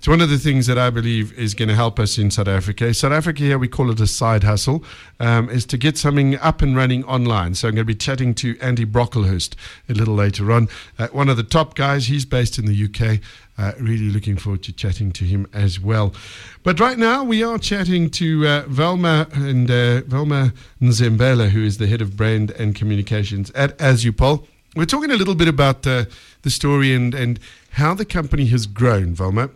It's 0.00 0.08
one 0.08 0.22
of 0.22 0.30
the 0.30 0.38
things 0.38 0.66
that 0.66 0.78
I 0.78 0.88
believe 0.88 1.30
is 1.34 1.52
going 1.52 1.68
to 1.68 1.74
help 1.74 2.00
us 2.00 2.16
in 2.16 2.30
South 2.30 2.48
Africa. 2.48 2.94
South 2.94 3.12
Africa 3.12 3.42
here, 3.42 3.58
we 3.58 3.68
call 3.68 3.90
it 3.90 4.00
a 4.00 4.06
side 4.06 4.44
hustle, 4.44 4.82
um, 5.18 5.50
is 5.50 5.66
to 5.66 5.76
get 5.76 5.98
something 5.98 6.38
up 6.38 6.62
and 6.62 6.74
running 6.74 7.04
online. 7.04 7.54
So 7.54 7.68
I'm 7.68 7.74
going 7.74 7.86
to 7.86 7.92
be 7.92 7.94
chatting 7.94 8.32
to 8.36 8.58
Andy 8.60 8.86
Brocklehurst 8.86 9.56
a 9.90 9.92
little 9.92 10.14
later 10.14 10.52
on. 10.52 10.70
Uh, 10.98 11.08
one 11.08 11.28
of 11.28 11.36
the 11.36 11.42
top 11.42 11.74
guys, 11.74 12.06
he's 12.06 12.24
based 12.24 12.58
in 12.58 12.64
the 12.64 12.84
UK. 12.84 13.20
Uh, 13.58 13.72
really 13.78 14.08
looking 14.08 14.38
forward 14.38 14.62
to 14.62 14.72
chatting 14.72 15.12
to 15.12 15.26
him 15.26 15.46
as 15.52 15.78
well. 15.78 16.14
But 16.62 16.80
right 16.80 16.96
now, 16.96 17.22
we 17.22 17.42
are 17.42 17.58
chatting 17.58 18.08
to 18.12 18.46
uh, 18.46 18.62
Velma 18.68 19.28
and 19.34 19.70
uh, 19.70 20.00
Velma 20.06 20.54
Nzembela, 20.80 21.50
who 21.50 21.62
is 21.62 21.76
the 21.76 21.86
head 21.86 22.00
of 22.00 22.16
brand 22.16 22.52
and 22.52 22.74
communications 22.74 23.50
at 23.50 23.76
Assupol. 23.76 24.46
We're 24.74 24.86
talking 24.86 25.10
a 25.10 25.16
little 25.16 25.34
bit 25.34 25.48
about 25.48 25.86
uh, 25.86 26.06
the 26.40 26.48
story 26.48 26.94
and, 26.94 27.14
and 27.14 27.38
how 27.72 27.92
the 27.92 28.06
company 28.06 28.46
has 28.46 28.64
grown, 28.64 29.12
Velma. 29.12 29.50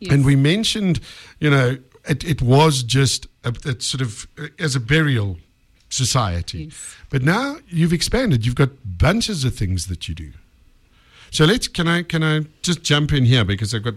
Yes. 0.00 0.12
And 0.12 0.24
we 0.24 0.36
mentioned, 0.36 1.00
you 1.40 1.50
know, 1.50 1.78
it, 2.08 2.24
it 2.24 2.40
was 2.42 2.82
just 2.82 3.26
a, 3.44 3.52
sort 3.80 4.00
of 4.00 4.26
as 4.58 4.76
a 4.76 4.80
burial 4.80 5.38
society. 5.88 6.64
Yes. 6.64 6.96
But 7.10 7.22
now 7.22 7.56
you've 7.68 7.92
expanded. 7.92 8.46
You've 8.46 8.54
got 8.54 8.70
bunches 8.84 9.44
of 9.44 9.54
things 9.54 9.86
that 9.86 10.08
you 10.08 10.14
do. 10.14 10.32
So 11.30 11.44
let's 11.44 11.68
can 11.68 11.88
I 11.88 12.02
can 12.02 12.22
I 12.22 12.46
just 12.62 12.82
jump 12.82 13.12
in 13.12 13.24
here 13.24 13.44
because 13.44 13.74
I've 13.74 13.84
got 13.84 13.94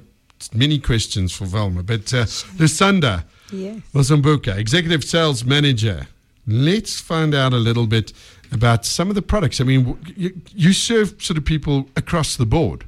many 0.53 0.79
questions 0.79 1.31
for 1.31 1.46
Velma. 1.46 1.84
But 1.84 2.13
uh, 2.13 2.25
Lusanda 2.58 3.24
Yes. 3.51 3.81
Mozambuka, 3.93 4.58
executive 4.58 5.03
sales 5.03 5.43
manager. 5.43 6.08
Let's 6.48 7.00
find 7.00 7.36
out 7.36 7.53
a 7.53 7.58
little 7.58 7.86
bit 7.86 8.13
about 8.51 8.86
some 8.86 9.10
of 9.10 9.15
the 9.15 9.22
products. 9.22 9.62
I 9.62 9.63
mean, 9.63 9.98
you, 10.15 10.41
you 10.55 10.74
serve 10.74 11.22
sort 11.22 11.38
of 11.38 11.46
people 11.46 11.89
across 11.96 12.36
the 12.36 12.46
board, 12.46 12.86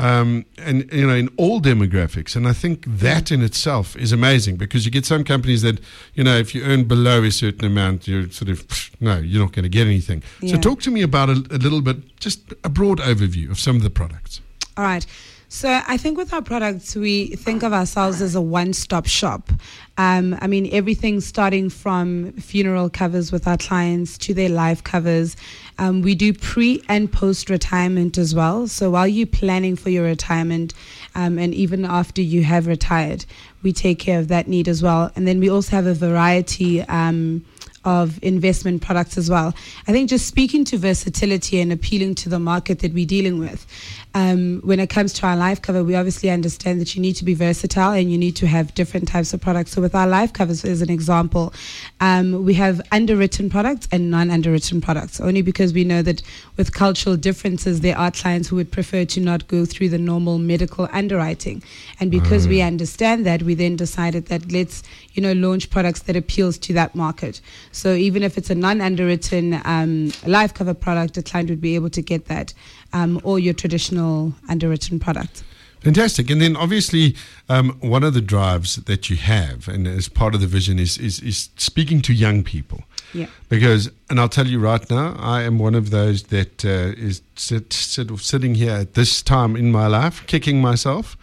um, 0.00 0.44
and 0.58 0.90
you 0.92 1.06
know, 1.06 1.14
in 1.14 1.28
all 1.36 1.60
demographics. 1.60 2.34
And 2.34 2.48
I 2.48 2.52
think 2.52 2.84
that 2.86 3.30
in 3.30 3.42
itself 3.42 3.96
is 3.96 4.12
amazing 4.12 4.56
because 4.56 4.84
you 4.84 4.90
get 4.90 5.04
some 5.04 5.24
companies 5.24 5.62
that, 5.62 5.80
you 6.14 6.24
know, 6.24 6.36
if 6.36 6.54
you 6.54 6.62
earn 6.64 6.84
below 6.84 7.22
a 7.22 7.30
certain 7.30 7.66
amount, 7.66 8.08
you're 8.08 8.30
sort 8.30 8.50
of 8.50 8.90
no, 9.00 9.18
you're 9.18 9.42
not 9.42 9.52
going 9.52 9.64
to 9.64 9.68
get 9.68 9.86
anything. 9.86 10.22
So 10.46 10.56
talk 10.56 10.80
to 10.82 10.90
me 10.90 11.02
about 11.02 11.28
a, 11.28 11.32
a 11.50 11.58
little 11.58 11.82
bit, 11.82 12.18
just 12.18 12.52
a 12.64 12.68
broad 12.68 12.98
overview 12.98 13.50
of 13.50 13.58
some 13.58 13.76
of 13.76 13.82
the 13.82 13.90
products. 13.90 14.40
All 14.76 14.84
right. 14.84 15.04
So 15.52 15.80
I 15.84 15.96
think 15.96 16.16
with 16.16 16.32
our 16.32 16.42
products, 16.42 16.94
we 16.94 17.34
think 17.34 17.64
of 17.64 17.72
ourselves 17.72 18.22
as 18.22 18.36
a 18.36 18.40
one-stop 18.40 19.06
shop. 19.06 19.50
Um, 19.98 20.38
I 20.40 20.46
mean, 20.46 20.68
everything 20.72 21.20
starting 21.20 21.70
from 21.70 22.30
funeral 22.34 22.88
covers 22.88 23.32
with 23.32 23.48
our 23.48 23.56
clients 23.56 24.16
to 24.18 24.32
their 24.32 24.48
life 24.48 24.84
covers. 24.84 25.36
Um, 25.76 26.02
we 26.02 26.14
do 26.14 26.32
pre 26.32 26.84
and 26.88 27.10
post 27.10 27.50
retirement 27.50 28.16
as 28.16 28.32
well. 28.32 28.68
So 28.68 28.90
while 28.90 29.08
you're 29.08 29.26
planning 29.26 29.74
for 29.74 29.90
your 29.90 30.04
retirement, 30.04 30.72
um, 31.16 31.36
and 31.36 31.52
even 31.52 31.84
after 31.84 32.22
you 32.22 32.44
have 32.44 32.68
retired, 32.68 33.26
we 33.64 33.72
take 33.72 33.98
care 33.98 34.20
of 34.20 34.28
that 34.28 34.46
need 34.46 34.68
as 34.68 34.84
well. 34.84 35.10
And 35.16 35.26
then 35.26 35.40
we 35.40 35.50
also 35.50 35.72
have 35.74 35.86
a 35.86 35.94
variety. 35.94 36.82
Um, 36.82 37.44
of 37.84 38.22
investment 38.22 38.82
products 38.82 39.16
as 39.16 39.30
well. 39.30 39.54
I 39.86 39.92
think 39.92 40.10
just 40.10 40.26
speaking 40.26 40.64
to 40.66 40.76
versatility 40.76 41.60
and 41.60 41.72
appealing 41.72 42.14
to 42.16 42.28
the 42.28 42.38
market 42.38 42.80
that 42.80 42.92
we're 42.92 43.06
dealing 43.06 43.38
with. 43.38 43.66
Um, 44.12 44.60
when 44.62 44.80
it 44.80 44.88
comes 44.88 45.12
to 45.14 45.26
our 45.26 45.36
life 45.36 45.62
cover, 45.62 45.84
we 45.84 45.94
obviously 45.94 46.30
understand 46.30 46.80
that 46.80 46.96
you 46.96 47.00
need 47.00 47.14
to 47.14 47.24
be 47.24 47.34
versatile 47.34 47.92
and 47.92 48.10
you 48.10 48.18
need 48.18 48.34
to 48.36 48.46
have 48.46 48.74
different 48.74 49.06
types 49.06 49.32
of 49.32 49.40
products. 49.40 49.70
So 49.70 49.80
with 49.80 49.94
our 49.94 50.08
life 50.08 50.32
covers, 50.32 50.64
as 50.64 50.82
an 50.82 50.90
example, 50.90 51.54
um, 52.00 52.44
we 52.44 52.54
have 52.54 52.80
underwritten 52.90 53.48
products 53.50 53.86
and 53.92 54.10
non-underwritten 54.10 54.80
products. 54.80 55.20
Only 55.20 55.42
because 55.42 55.72
we 55.72 55.84
know 55.84 56.02
that 56.02 56.22
with 56.56 56.74
cultural 56.74 57.16
differences, 57.16 57.82
there 57.82 57.96
are 57.96 58.10
clients 58.10 58.48
who 58.48 58.56
would 58.56 58.72
prefer 58.72 59.04
to 59.04 59.20
not 59.20 59.46
go 59.46 59.64
through 59.64 59.90
the 59.90 59.98
normal 59.98 60.38
medical 60.38 60.88
underwriting, 60.92 61.62
and 62.00 62.10
because 62.10 62.48
we 62.48 62.62
understand 62.62 63.24
that, 63.26 63.44
we 63.44 63.54
then 63.54 63.76
decided 63.76 64.26
that 64.26 64.50
let's 64.50 64.82
you 65.12 65.22
know 65.22 65.32
launch 65.34 65.70
products 65.70 66.02
that 66.02 66.16
appeals 66.16 66.58
to 66.58 66.72
that 66.72 66.94
market. 66.96 67.40
So 67.70 67.94
even 67.94 68.24
if 68.24 68.36
it's 68.36 68.50
a 68.50 68.54
non-underwritten 68.56 69.60
um, 69.64 70.12
life 70.26 70.52
cover 70.52 70.74
product, 70.74 71.16
a 71.16 71.22
client 71.22 71.48
would 71.50 71.60
be 71.60 71.76
able 71.76 71.90
to 71.90 72.02
get 72.02 72.26
that, 72.26 72.52
um, 72.92 73.20
or 73.24 73.38
your 73.38 73.54
traditional 73.54 74.32
underwritten 74.48 74.98
product. 74.98 75.42
Fantastic. 75.80 76.28
And 76.30 76.42
then 76.42 76.56
obviously, 76.56 77.16
um, 77.48 77.70
one 77.80 78.04
of 78.04 78.12
the 78.12 78.20
drives 78.20 78.76
that 78.76 79.08
you 79.08 79.16
have, 79.16 79.66
and 79.66 79.86
as 79.86 80.08
part 80.08 80.34
of 80.34 80.40
the 80.42 80.46
vision, 80.46 80.78
is, 80.78 80.98
is, 80.98 81.20
is 81.20 81.48
speaking 81.56 82.02
to 82.02 82.12
young 82.12 82.44
people. 82.44 82.82
Yeah. 83.14 83.26
Because, 83.48 83.90
and 84.10 84.20
I'll 84.20 84.28
tell 84.28 84.46
you 84.46 84.60
right 84.60 84.88
now, 84.90 85.16
I 85.18 85.42
am 85.42 85.58
one 85.58 85.74
of 85.74 85.90
those 85.90 86.24
that 86.24 86.64
uh, 86.64 86.92
is 86.96 87.22
sit, 87.34 87.72
sit, 87.72 88.16
sitting 88.18 88.54
here 88.54 88.72
at 88.72 88.94
this 88.94 89.22
time 89.22 89.56
in 89.56 89.72
my 89.72 89.86
life, 89.86 90.26
kicking 90.26 90.60
myself 90.60 91.16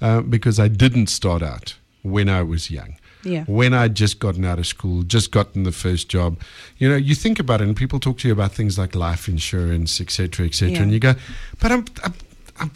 uh, 0.00 0.22
because 0.22 0.58
I 0.58 0.68
didn't 0.68 1.06
start 1.06 1.42
out 1.42 1.76
when 2.02 2.28
I 2.28 2.42
was 2.42 2.70
young. 2.70 2.96
Yeah. 3.22 3.44
When 3.46 3.74
I'd 3.74 3.94
just 3.94 4.18
gotten 4.18 4.44
out 4.44 4.58
of 4.58 4.66
school, 4.66 5.02
just 5.02 5.30
gotten 5.30 5.64
the 5.64 5.72
first 5.72 6.08
job, 6.08 6.38
you 6.78 6.88
know, 6.88 6.96
you 6.96 7.14
think 7.14 7.38
about 7.38 7.60
it, 7.60 7.64
and 7.68 7.76
people 7.76 8.00
talk 8.00 8.18
to 8.18 8.28
you 8.28 8.32
about 8.32 8.52
things 8.52 8.78
like 8.78 8.94
life 8.94 9.28
insurance, 9.28 10.00
et 10.00 10.10
cetera, 10.10 10.46
et 10.46 10.54
cetera, 10.54 10.74
Yeah. 10.76 10.82
and 10.82 10.92
you 10.92 10.98
go, 11.00 11.14
but 11.60 11.70
I'm, 11.72 11.84
I'm, 12.04 12.14
I'm 12.58 12.70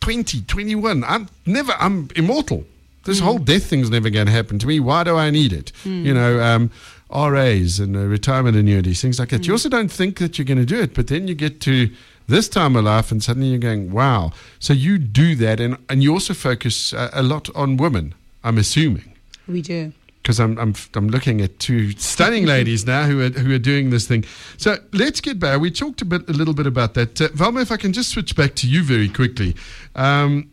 20, 0.00 0.42
21. 0.42 1.04
I'm 1.04 1.28
never, 1.46 1.72
I'm 1.80 2.08
immortal. 2.16 2.64
This 3.04 3.20
whole 3.20 3.38
death 3.38 3.64
thing's 3.64 3.88
never 3.90 4.10
going 4.10 4.26
to 4.26 4.32
happen 4.32 4.58
to 4.58 4.66
me. 4.66 4.80
Why 4.80 5.02
do 5.02 5.16
I 5.16 5.30
need 5.30 5.52
it? 5.52 5.72
You 5.84 6.12
know, 6.12 6.40
um, 6.42 6.70
RAs 7.10 7.78
and 7.78 7.96
uh, 7.96 8.00
retirement 8.00 8.54
annuities, 8.56 9.00
things 9.00 9.18
like 9.18 9.30
that. 9.30 9.46
You 9.46 9.52
also 9.54 9.70
don't 9.70 9.90
think 9.90 10.18
that 10.18 10.36
you're 10.38 10.44
going 10.44 10.58
to 10.58 10.66
do 10.66 10.78
it, 10.78 10.92
but 10.94 11.06
then 11.06 11.26
you 11.26 11.34
get 11.34 11.60
to 11.62 11.88
this 12.26 12.48
time 12.50 12.76
of 12.76 12.84
life 12.84 13.10
and 13.10 13.22
suddenly 13.22 13.48
you're 13.48 13.58
going, 13.58 13.90
wow. 13.92 14.32
So 14.58 14.74
you 14.74 14.98
do 14.98 15.34
that, 15.36 15.58
and, 15.58 15.78
and 15.88 16.02
you 16.02 16.12
also 16.12 16.34
focus 16.34 16.92
uh, 16.92 17.08
a 17.14 17.22
lot 17.22 17.48
on 17.56 17.78
women, 17.78 18.14
I'm 18.44 18.58
assuming 18.58 19.14
We 19.48 19.62
do. 19.62 19.92
because 20.22 20.38
I'm, 20.40 20.58
I'm 20.58 20.74
I'm 20.94 21.08
looking 21.08 21.40
at 21.40 21.58
two 21.58 21.92
stunning 21.92 22.44
ladies 22.54 22.86
now 22.86 23.04
who 23.04 23.20
are 23.22 23.30
who 23.30 23.54
are 23.54 23.58
doing 23.58 23.90
this 23.90 24.06
thing. 24.06 24.24
So 24.56 24.76
let's 24.92 25.20
get 25.20 25.38
back. 25.38 25.60
We 25.60 25.70
talked 25.70 26.02
a 26.02 26.04
bit 26.04 26.28
a 26.28 26.32
little 26.32 26.54
bit 26.54 26.66
about 26.66 26.94
that. 26.94 27.20
Uh, 27.20 27.28
Velma, 27.34 27.60
if 27.60 27.72
I 27.72 27.76
can 27.76 27.92
just 27.92 28.10
switch 28.10 28.36
back 28.36 28.54
to 28.56 28.68
you 28.68 28.82
very 28.82 29.08
quickly. 29.08 29.56
Um, 29.94 30.50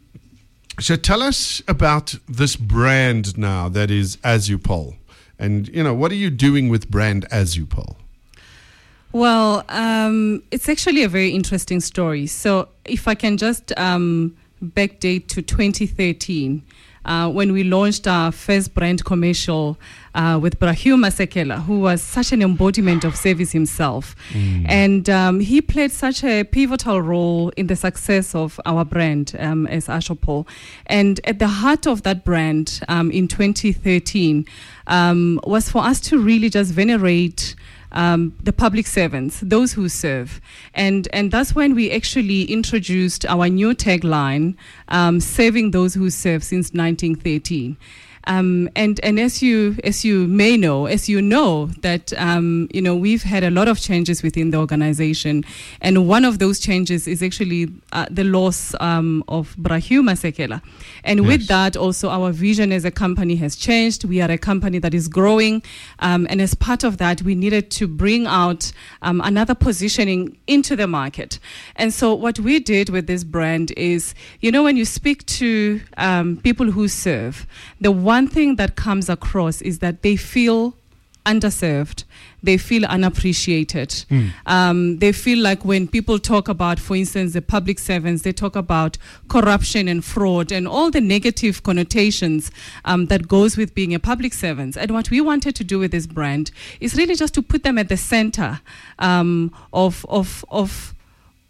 so 0.79 0.95
tell 0.95 1.21
us 1.21 1.61
about 1.67 2.15
this 2.27 2.55
brand 2.55 3.37
now 3.37 3.69
that 3.69 3.89
is 3.91 4.17
Assupol, 4.17 4.95
and 5.39 5.67
you 5.69 5.83
know 5.83 5.93
what 5.93 6.11
are 6.11 6.15
you 6.15 6.29
doing 6.29 6.69
with 6.69 6.89
brand 6.89 7.25
Assupol? 7.29 7.95
Well, 9.11 9.63
um, 9.69 10.43
it's 10.51 10.67
actually 10.67 11.03
a 11.03 11.07
very 11.07 11.29
interesting 11.29 11.79
story. 11.79 12.27
So, 12.27 12.67
if 12.83 13.07
I 13.07 13.15
can 13.15 13.37
just 13.37 13.71
um, 13.77 14.35
backdate 14.61 15.27
to 15.27 15.41
2013, 15.41 16.61
uh, 17.05 17.29
when 17.29 17.51
we 17.53 17.63
launched 17.63 18.07
our 18.07 18.31
first 18.31 18.73
brand 18.73 19.05
commercial 19.05 19.77
uh, 20.15 20.39
with 20.41 20.59
Bra 20.59 20.71
Hugh 20.71 20.97
Masekela, 20.97 21.63
who 21.63 21.79
was 21.79 22.01
such 22.01 22.31
an 22.31 22.41
embodiment 22.41 23.03
of 23.03 23.15
service 23.15 23.51
himself. 23.51 24.15
And 24.67 25.09
um, 25.09 25.39
he 25.39 25.61
played 25.61 25.91
such 25.91 26.23
a 26.23 26.43
pivotal 26.43 27.01
role 27.01 27.49
in 27.57 27.67
the 27.67 27.75
success 27.75 28.33
of 28.33 28.59
our 28.65 28.85
brand 28.85 29.35
um, 29.39 29.67
as 29.67 29.87
Assupol. 29.87 30.47
And 30.87 31.19
at 31.25 31.39
the 31.39 31.47
heart 31.47 31.85
of 31.85 32.03
that 32.03 32.23
brand 32.23 32.79
um, 32.87 33.11
in 33.11 33.27
2013 33.27 34.45
um, 34.87 35.39
was 35.43 35.69
for 35.69 35.83
us 35.83 35.99
to 36.01 36.17
really 36.17 36.49
just 36.49 36.71
venerate 36.71 37.55
um, 37.95 38.35
the 38.43 38.53
public 38.53 38.85
servants, 38.85 39.39
those 39.41 39.73
who 39.73 39.89
serve. 39.89 40.39
And, 40.73 41.07
and 41.13 41.31
that's 41.31 41.55
when 41.55 41.73
we 41.73 41.91
actually 41.91 42.43
introduced 42.43 43.25
our 43.25 43.49
new 43.49 43.73
tagline, 43.73 44.55
um, 44.89 45.19
Serving 45.19 45.71
Those 45.71 45.95
Who 45.95 46.09
Serve 46.09 46.43
since 46.43 46.71
1913. 46.71 47.77
Um, 48.27 48.69
and 48.75 48.99
and 49.03 49.19
as 49.19 49.41
you 49.41 49.77
as 49.83 50.03
you 50.03 50.27
may 50.27 50.57
know, 50.57 50.85
as 50.87 51.07
you 51.09 51.21
know 51.21 51.67
that 51.81 52.13
um, 52.17 52.67
you 52.73 52.81
know 52.81 52.95
we've 52.95 53.23
had 53.23 53.43
a 53.43 53.51
lot 53.51 53.67
of 53.67 53.79
changes 53.79 54.23
within 54.23 54.51
the 54.51 54.57
organization, 54.57 55.43
and 55.81 56.07
one 56.07 56.25
of 56.25 56.39
those 56.39 56.59
changes 56.59 57.07
is 57.07 57.21
actually 57.21 57.67
uh, 57.93 58.05
the 58.09 58.23
loss 58.23 58.73
um, 58.79 59.23
of 59.27 59.55
Bra 59.57 59.77
Hugh 59.77 60.01
Masekela, 60.03 60.61
and 61.03 61.19
Yes. 61.19 61.27
with 61.27 61.47
that 61.47 61.75
also 61.77 62.09
our 62.09 62.31
vision 62.31 62.71
as 62.71 62.85
a 62.85 62.91
company 62.91 63.35
has 63.35 63.55
changed. 63.55 64.03
We 64.05 64.21
are 64.21 64.31
a 64.31 64.37
company 64.37 64.79
that 64.79 64.93
is 64.93 65.07
growing, 65.07 65.61
um, 65.99 66.25
and 66.29 66.41
as 66.41 66.55
part 66.55 66.83
of 66.83 66.97
that, 66.97 67.21
we 67.21 67.35
needed 67.35 67.69
to 67.71 67.87
bring 67.87 68.25
out 68.27 68.71
um, 69.01 69.21
another 69.21 69.53
positioning 69.55 70.37
into 70.47 70.75
the 70.75 70.87
market. 70.87 71.39
And 71.75 71.93
so 71.93 72.13
what 72.13 72.39
we 72.39 72.59
did 72.59 72.89
with 72.89 73.07
this 73.07 73.23
brand 73.23 73.71
is, 73.77 74.15
you 74.41 74.51
know, 74.51 74.63
when 74.63 74.77
you 74.77 74.85
speak 74.85 75.25
to 75.25 75.81
um, 75.97 76.37
people 76.37 76.71
who 76.71 76.87
serve, 76.87 77.45
the 77.81 77.91
one 77.91 78.14
thing 78.23 78.55
that 78.55 78.75
comes 78.75 79.09
across 79.09 79.61
is 79.61 79.79
that 79.79 80.01
they 80.01 80.15
feel 80.15 80.73
underserved. 81.25 82.03
They 82.43 82.57
feel 82.57 82.85
unappreciated. 82.85 84.05
Um, 84.45 84.99
they 84.99 85.11
feel 85.11 85.39
like 85.39 85.65
when 85.65 85.87
people 85.87 86.19
talk 86.19 86.47
about, 86.47 86.79
for 86.79 86.95
instance, 86.95 87.33
the 87.33 87.41
public 87.41 87.79
servants, 87.79 88.21
they 88.21 88.31
talk 88.31 88.55
about 88.55 88.97
corruption 89.27 89.87
and 89.87 90.05
fraud 90.05 90.51
and 90.51 90.67
all 90.67 90.91
the 90.91 91.01
negative 91.01 91.63
connotations 91.63 92.51
um, 92.85 93.07
that 93.07 93.27
goes 93.27 93.57
with 93.57 93.73
being 93.73 93.93
a 93.95 93.99
public 93.99 94.33
servant. 94.33 94.77
And 94.77 94.91
what 94.91 95.09
we 95.09 95.19
wanted 95.19 95.55
to 95.55 95.63
do 95.63 95.79
with 95.79 95.91
this 95.91 96.05
brand 96.05 96.51
is 96.79 96.95
really 96.95 97.15
just 97.15 97.33
to 97.33 97.41
put 97.41 97.63
them 97.63 97.77
at 97.79 97.89
the 97.89 97.97
center 97.97 98.61
um, 98.99 99.51
of 99.73 100.05
of 100.07 100.45
of 100.51 100.93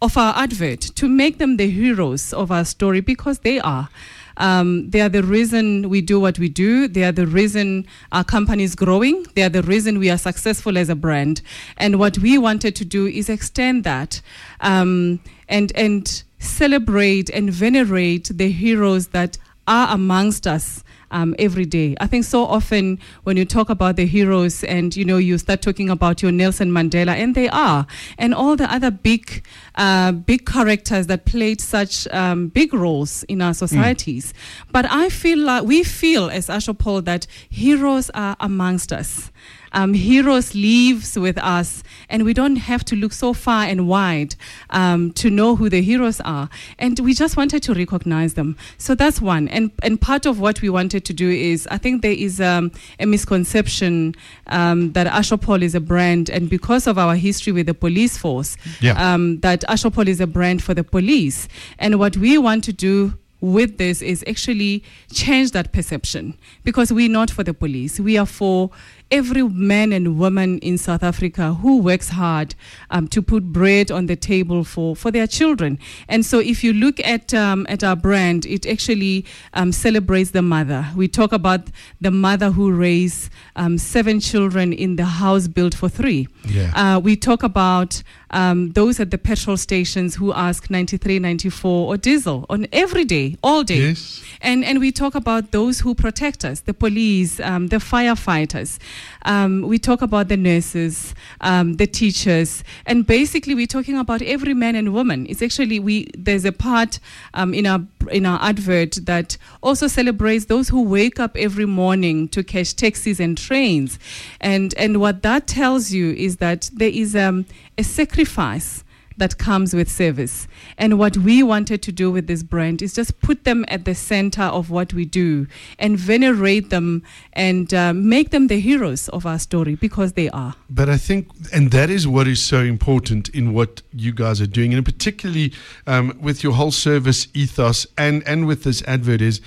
of 0.00 0.16
our 0.16 0.34
advert 0.36 0.80
to 0.80 1.08
make 1.08 1.38
them 1.38 1.56
the 1.56 1.68
heroes 1.68 2.32
of 2.32 2.50
our 2.50 2.64
story 2.64 3.00
because 3.00 3.40
they 3.40 3.60
are. 3.60 3.88
Um, 4.36 4.90
they 4.90 5.00
are 5.00 5.08
the 5.08 5.22
reason 5.22 5.88
we 5.88 6.00
do 6.00 6.20
what 6.20 6.38
we 6.38 6.48
do. 6.48 6.88
They 6.88 7.04
are 7.04 7.12
the 7.12 7.26
reason 7.26 7.86
our 8.12 8.24
company 8.24 8.64
is 8.64 8.74
growing. 8.74 9.24
They 9.34 9.42
are 9.42 9.48
the 9.48 9.62
reason 9.62 9.98
we 9.98 10.10
are 10.10 10.18
successful 10.18 10.76
as 10.76 10.88
a 10.88 10.94
brand. 10.94 11.42
And 11.76 11.98
what 11.98 12.18
we 12.18 12.38
wanted 12.38 12.76
to 12.76 12.84
do 12.84 13.06
is 13.06 13.28
extend 13.28 13.84
that 13.84 14.20
um, 14.60 15.20
and 15.48 15.72
and 15.74 16.22
celebrate 16.38 17.30
and 17.30 17.50
venerate 17.50 18.30
the 18.32 18.50
heroes 18.50 19.08
that 19.08 19.38
are 19.66 19.92
amongst 19.94 20.46
us 20.46 20.84
um, 21.10 21.34
every 21.38 21.64
day. 21.64 21.96
I 22.00 22.06
think 22.06 22.24
so 22.24 22.44
often 22.44 22.98
when 23.24 23.36
you 23.36 23.44
talk 23.44 23.70
about 23.70 23.96
the 23.96 24.06
heroes 24.06 24.64
and 24.64 24.94
you 24.96 25.04
know 25.04 25.16
you 25.16 25.38
start 25.38 25.62
talking 25.62 25.90
about 25.90 26.22
your 26.22 26.32
Nelson 26.32 26.70
Mandela, 26.70 27.14
and 27.14 27.34
they 27.34 27.48
are, 27.48 27.86
and 28.18 28.34
all 28.34 28.56
the 28.56 28.72
other 28.72 28.90
big, 28.90 29.44
uh, 29.76 30.12
big 30.12 30.46
characters 30.46 31.06
that 31.06 31.24
played 31.24 31.60
such 31.60 32.08
um, 32.08 32.48
big 32.48 32.72
roles 32.74 33.22
in 33.24 33.42
our 33.42 33.54
societies. 33.54 34.32
Mm. 34.32 34.72
But 34.72 34.86
I 34.90 35.08
feel 35.08 35.38
like 35.38 35.64
we 35.64 35.82
feel 35.84 36.28
as 36.30 36.48
Assupol 36.48 37.04
that 37.04 37.26
heroes 37.48 38.10
are 38.10 38.36
amongst 38.40 38.92
us 38.92 39.30
um, 39.76 39.92
Heroes 39.92 40.54
lives 40.54 41.18
with 41.18 41.36
us, 41.38 41.82
and 42.08 42.24
we 42.24 42.32
don't 42.32 42.56
have 42.56 42.82
to 42.86 42.96
look 42.96 43.12
so 43.12 43.34
far 43.34 43.64
and 43.64 43.86
wide 43.86 44.34
um, 44.70 45.12
to 45.12 45.28
know 45.28 45.54
who 45.54 45.68
the 45.68 45.82
heroes 45.82 46.18
are. 46.22 46.48
And 46.78 46.98
we 47.00 47.12
just 47.12 47.36
wanted 47.36 47.62
to 47.64 47.74
recognize 47.74 48.34
them. 48.34 48.56
So 48.78 48.94
that's 48.94 49.20
one. 49.20 49.48
And 49.48 49.70
and 49.82 50.00
part 50.00 50.24
of 50.24 50.40
what 50.40 50.62
we 50.62 50.70
wanted 50.70 51.04
to 51.04 51.12
do 51.12 51.30
is, 51.30 51.68
I 51.70 51.76
think 51.76 52.00
there 52.00 52.12
is 52.12 52.40
um, 52.40 52.72
a 52.98 53.06
misconception 53.06 54.14
um, 54.46 54.92
that 54.92 55.06
Assupol 55.08 55.62
is 55.62 55.74
a 55.74 55.80
brand, 55.80 56.30
and 56.30 56.48
because 56.48 56.86
of 56.86 56.96
our 56.96 57.14
history 57.14 57.52
with 57.52 57.66
the 57.66 57.74
police 57.74 58.16
force, 58.16 58.56
yeah. 58.80 58.94
Um, 58.96 59.40
that 59.40 59.60
Assupol 59.68 60.08
is 60.08 60.20
a 60.20 60.26
brand 60.26 60.62
for 60.62 60.72
the 60.72 60.84
police. 60.84 61.48
And 61.78 61.98
what 61.98 62.16
we 62.16 62.38
want 62.38 62.64
to 62.64 62.72
do 62.72 63.12
with 63.40 63.78
this 63.78 64.02
is 64.02 64.24
actually 64.26 64.82
change 65.12 65.52
that 65.52 65.72
perception 65.72 66.36
because 66.64 66.92
we're 66.92 67.08
not 67.08 67.30
for 67.30 67.44
the 67.44 67.54
police. 67.54 68.00
We 68.00 68.16
are 68.16 68.26
for 68.26 68.70
every 69.10 69.42
man 69.42 69.92
and 69.92 70.18
woman 70.18 70.58
in 70.58 70.76
South 70.76 71.02
Africa 71.02 71.54
who 71.54 71.78
works 71.78 72.08
hard 72.08 72.54
um, 72.90 73.06
to 73.08 73.22
put 73.22 73.44
bread 73.52 73.90
on 73.90 74.06
the 74.06 74.16
table 74.16 74.64
for, 74.64 74.96
for 74.96 75.10
their 75.10 75.26
children. 75.26 75.78
And 76.08 76.26
so 76.26 76.40
if 76.40 76.64
you 76.64 76.72
look 76.72 76.98
at, 77.06 77.32
um, 77.32 77.66
at 77.68 77.84
our 77.84 77.94
brand, 77.94 78.46
it 78.46 78.66
actually 78.66 79.24
um, 79.54 79.70
celebrates 79.70 80.30
the 80.30 80.42
mother. 80.42 80.88
We 80.96 81.06
talk 81.06 81.32
about 81.32 81.68
the 82.00 82.10
mother 82.10 82.50
who 82.50 82.72
raised 82.72 83.30
um, 83.54 83.78
seven 83.78 84.18
children 84.18 84.72
in 84.72 84.96
the 84.96 85.04
house 85.04 85.46
built 85.46 85.74
for 85.74 85.88
three. 85.88 86.28
Yeah. 86.44 86.72
Uh, 86.74 86.98
we 86.98 87.16
talk 87.16 87.42
about 87.42 88.02
um, 88.30 88.72
those 88.72 88.98
at 88.98 89.10
the 89.10 89.18
petrol 89.18 89.56
stations 89.56 90.16
who 90.16 90.32
ask 90.32 90.68
93, 90.68 91.20
94 91.20 91.88
or 91.88 91.96
diesel 91.96 92.44
on 92.50 92.66
every 92.72 93.04
day, 93.04 93.36
all 93.42 93.62
day. 93.62 93.88
Yes. 93.88 94.24
And, 94.40 94.64
and 94.64 94.80
we 94.80 94.90
talk 94.90 95.14
about 95.14 95.52
those 95.52 95.80
who 95.80 95.94
protect 95.94 96.44
us, 96.44 96.60
the 96.60 96.74
police, 96.74 97.38
um, 97.40 97.68
the 97.68 97.76
firefighters. 97.76 98.78
Um, 99.24 99.62
we 99.62 99.78
talk 99.78 100.02
about 100.02 100.28
the 100.28 100.36
nurses, 100.36 101.14
um, 101.40 101.74
the 101.74 101.86
teachers, 101.86 102.62
and 102.86 103.06
basically 103.06 103.54
we're 103.54 103.66
talking 103.66 103.98
about 103.98 104.22
every 104.22 104.54
man 104.54 104.74
and 104.74 104.92
woman. 104.92 105.26
It's 105.28 105.42
actually 105.42 105.80
we 105.80 106.08
there's 106.16 106.44
a 106.44 106.52
part 106.52 106.98
um, 107.34 107.54
in 107.54 107.66
our 107.66 107.80
in 108.10 108.26
our 108.26 108.40
advert 108.42 108.98
that 109.02 109.36
also 109.62 109.86
celebrates 109.88 110.46
those 110.46 110.68
who 110.68 110.82
wake 110.82 111.18
up 111.18 111.36
every 111.36 111.66
morning 111.66 112.28
to 112.28 112.44
catch 112.44 112.76
taxis 112.76 113.20
and 113.20 113.36
trains, 113.36 113.98
and 114.40 114.74
and 114.76 115.00
what 115.00 115.22
that 115.22 115.46
tells 115.46 115.92
you 115.92 116.12
is 116.12 116.36
that 116.36 116.70
there 116.72 116.90
is 116.90 117.16
um, 117.16 117.46
a 117.78 117.82
sacrifice 117.82 118.84
that 119.16 119.38
comes 119.38 119.74
with 119.74 119.90
service. 119.90 120.46
And 120.78 120.98
what 120.98 121.16
we 121.16 121.42
wanted 121.42 121.82
to 121.82 121.92
do 121.92 122.10
with 122.10 122.26
this 122.26 122.42
brand 122.42 122.82
is 122.82 122.94
just 122.94 123.20
put 123.20 123.44
them 123.44 123.64
at 123.68 123.84
the 123.84 123.94
center 123.94 124.42
of 124.42 124.70
what 124.70 124.92
we 124.92 125.04
do 125.04 125.46
and 125.78 125.98
venerate 125.98 126.70
them 126.70 127.02
and 127.32 127.72
uh, 127.72 127.92
make 127.92 128.30
them 128.30 128.48
the 128.48 128.60
heroes 128.60 129.08
of 129.10 129.26
our 129.26 129.38
story 129.38 129.74
because 129.74 130.12
they 130.14 130.28
are. 130.30 130.54
But 130.68 130.88
I 130.88 130.96
think, 130.96 131.28
and 131.52 131.70
that 131.70 131.90
is 131.90 132.06
what 132.06 132.26
is 132.26 132.42
so 132.42 132.60
important 132.60 133.28
in 133.30 133.52
what 133.52 133.82
you 133.92 134.12
guys 134.12 134.40
are 134.40 134.46
doing, 134.46 134.74
and 134.74 134.84
particularly 134.84 135.52
um, 135.86 136.18
with 136.20 136.42
your 136.42 136.52
whole 136.52 136.72
service 136.72 137.28
ethos 137.34 137.86
and, 137.96 138.26
and 138.26 138.46
with 138.46 138.64
this 138.64 138.82
advert 138.84 139.20
is 139.20 139.40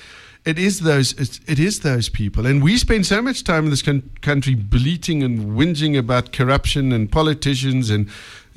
it 0.45 0.57
is 0.57 0.79
those 0.79 1.13
it 1.47 1.59
is 1.59 1.81
those 1.81 2.07
people 2.07 2.45
and 2.45 2.63
we 2.63 2.77
spend 2.77 3.05
so 3.05 3.21
much 3.21 3.43
time 3.43 3.65
in 3.65 3.69
this 3.69 3.83
country 4.21 4.55
bleating 4.55 5.21
and 5.21 5.57
whinging 5.57 5.97
about 5.97 6.31
corruption 6.31 6.91
and 6.93 7.11
politicians 7.11 7.89
and 7.89 8.09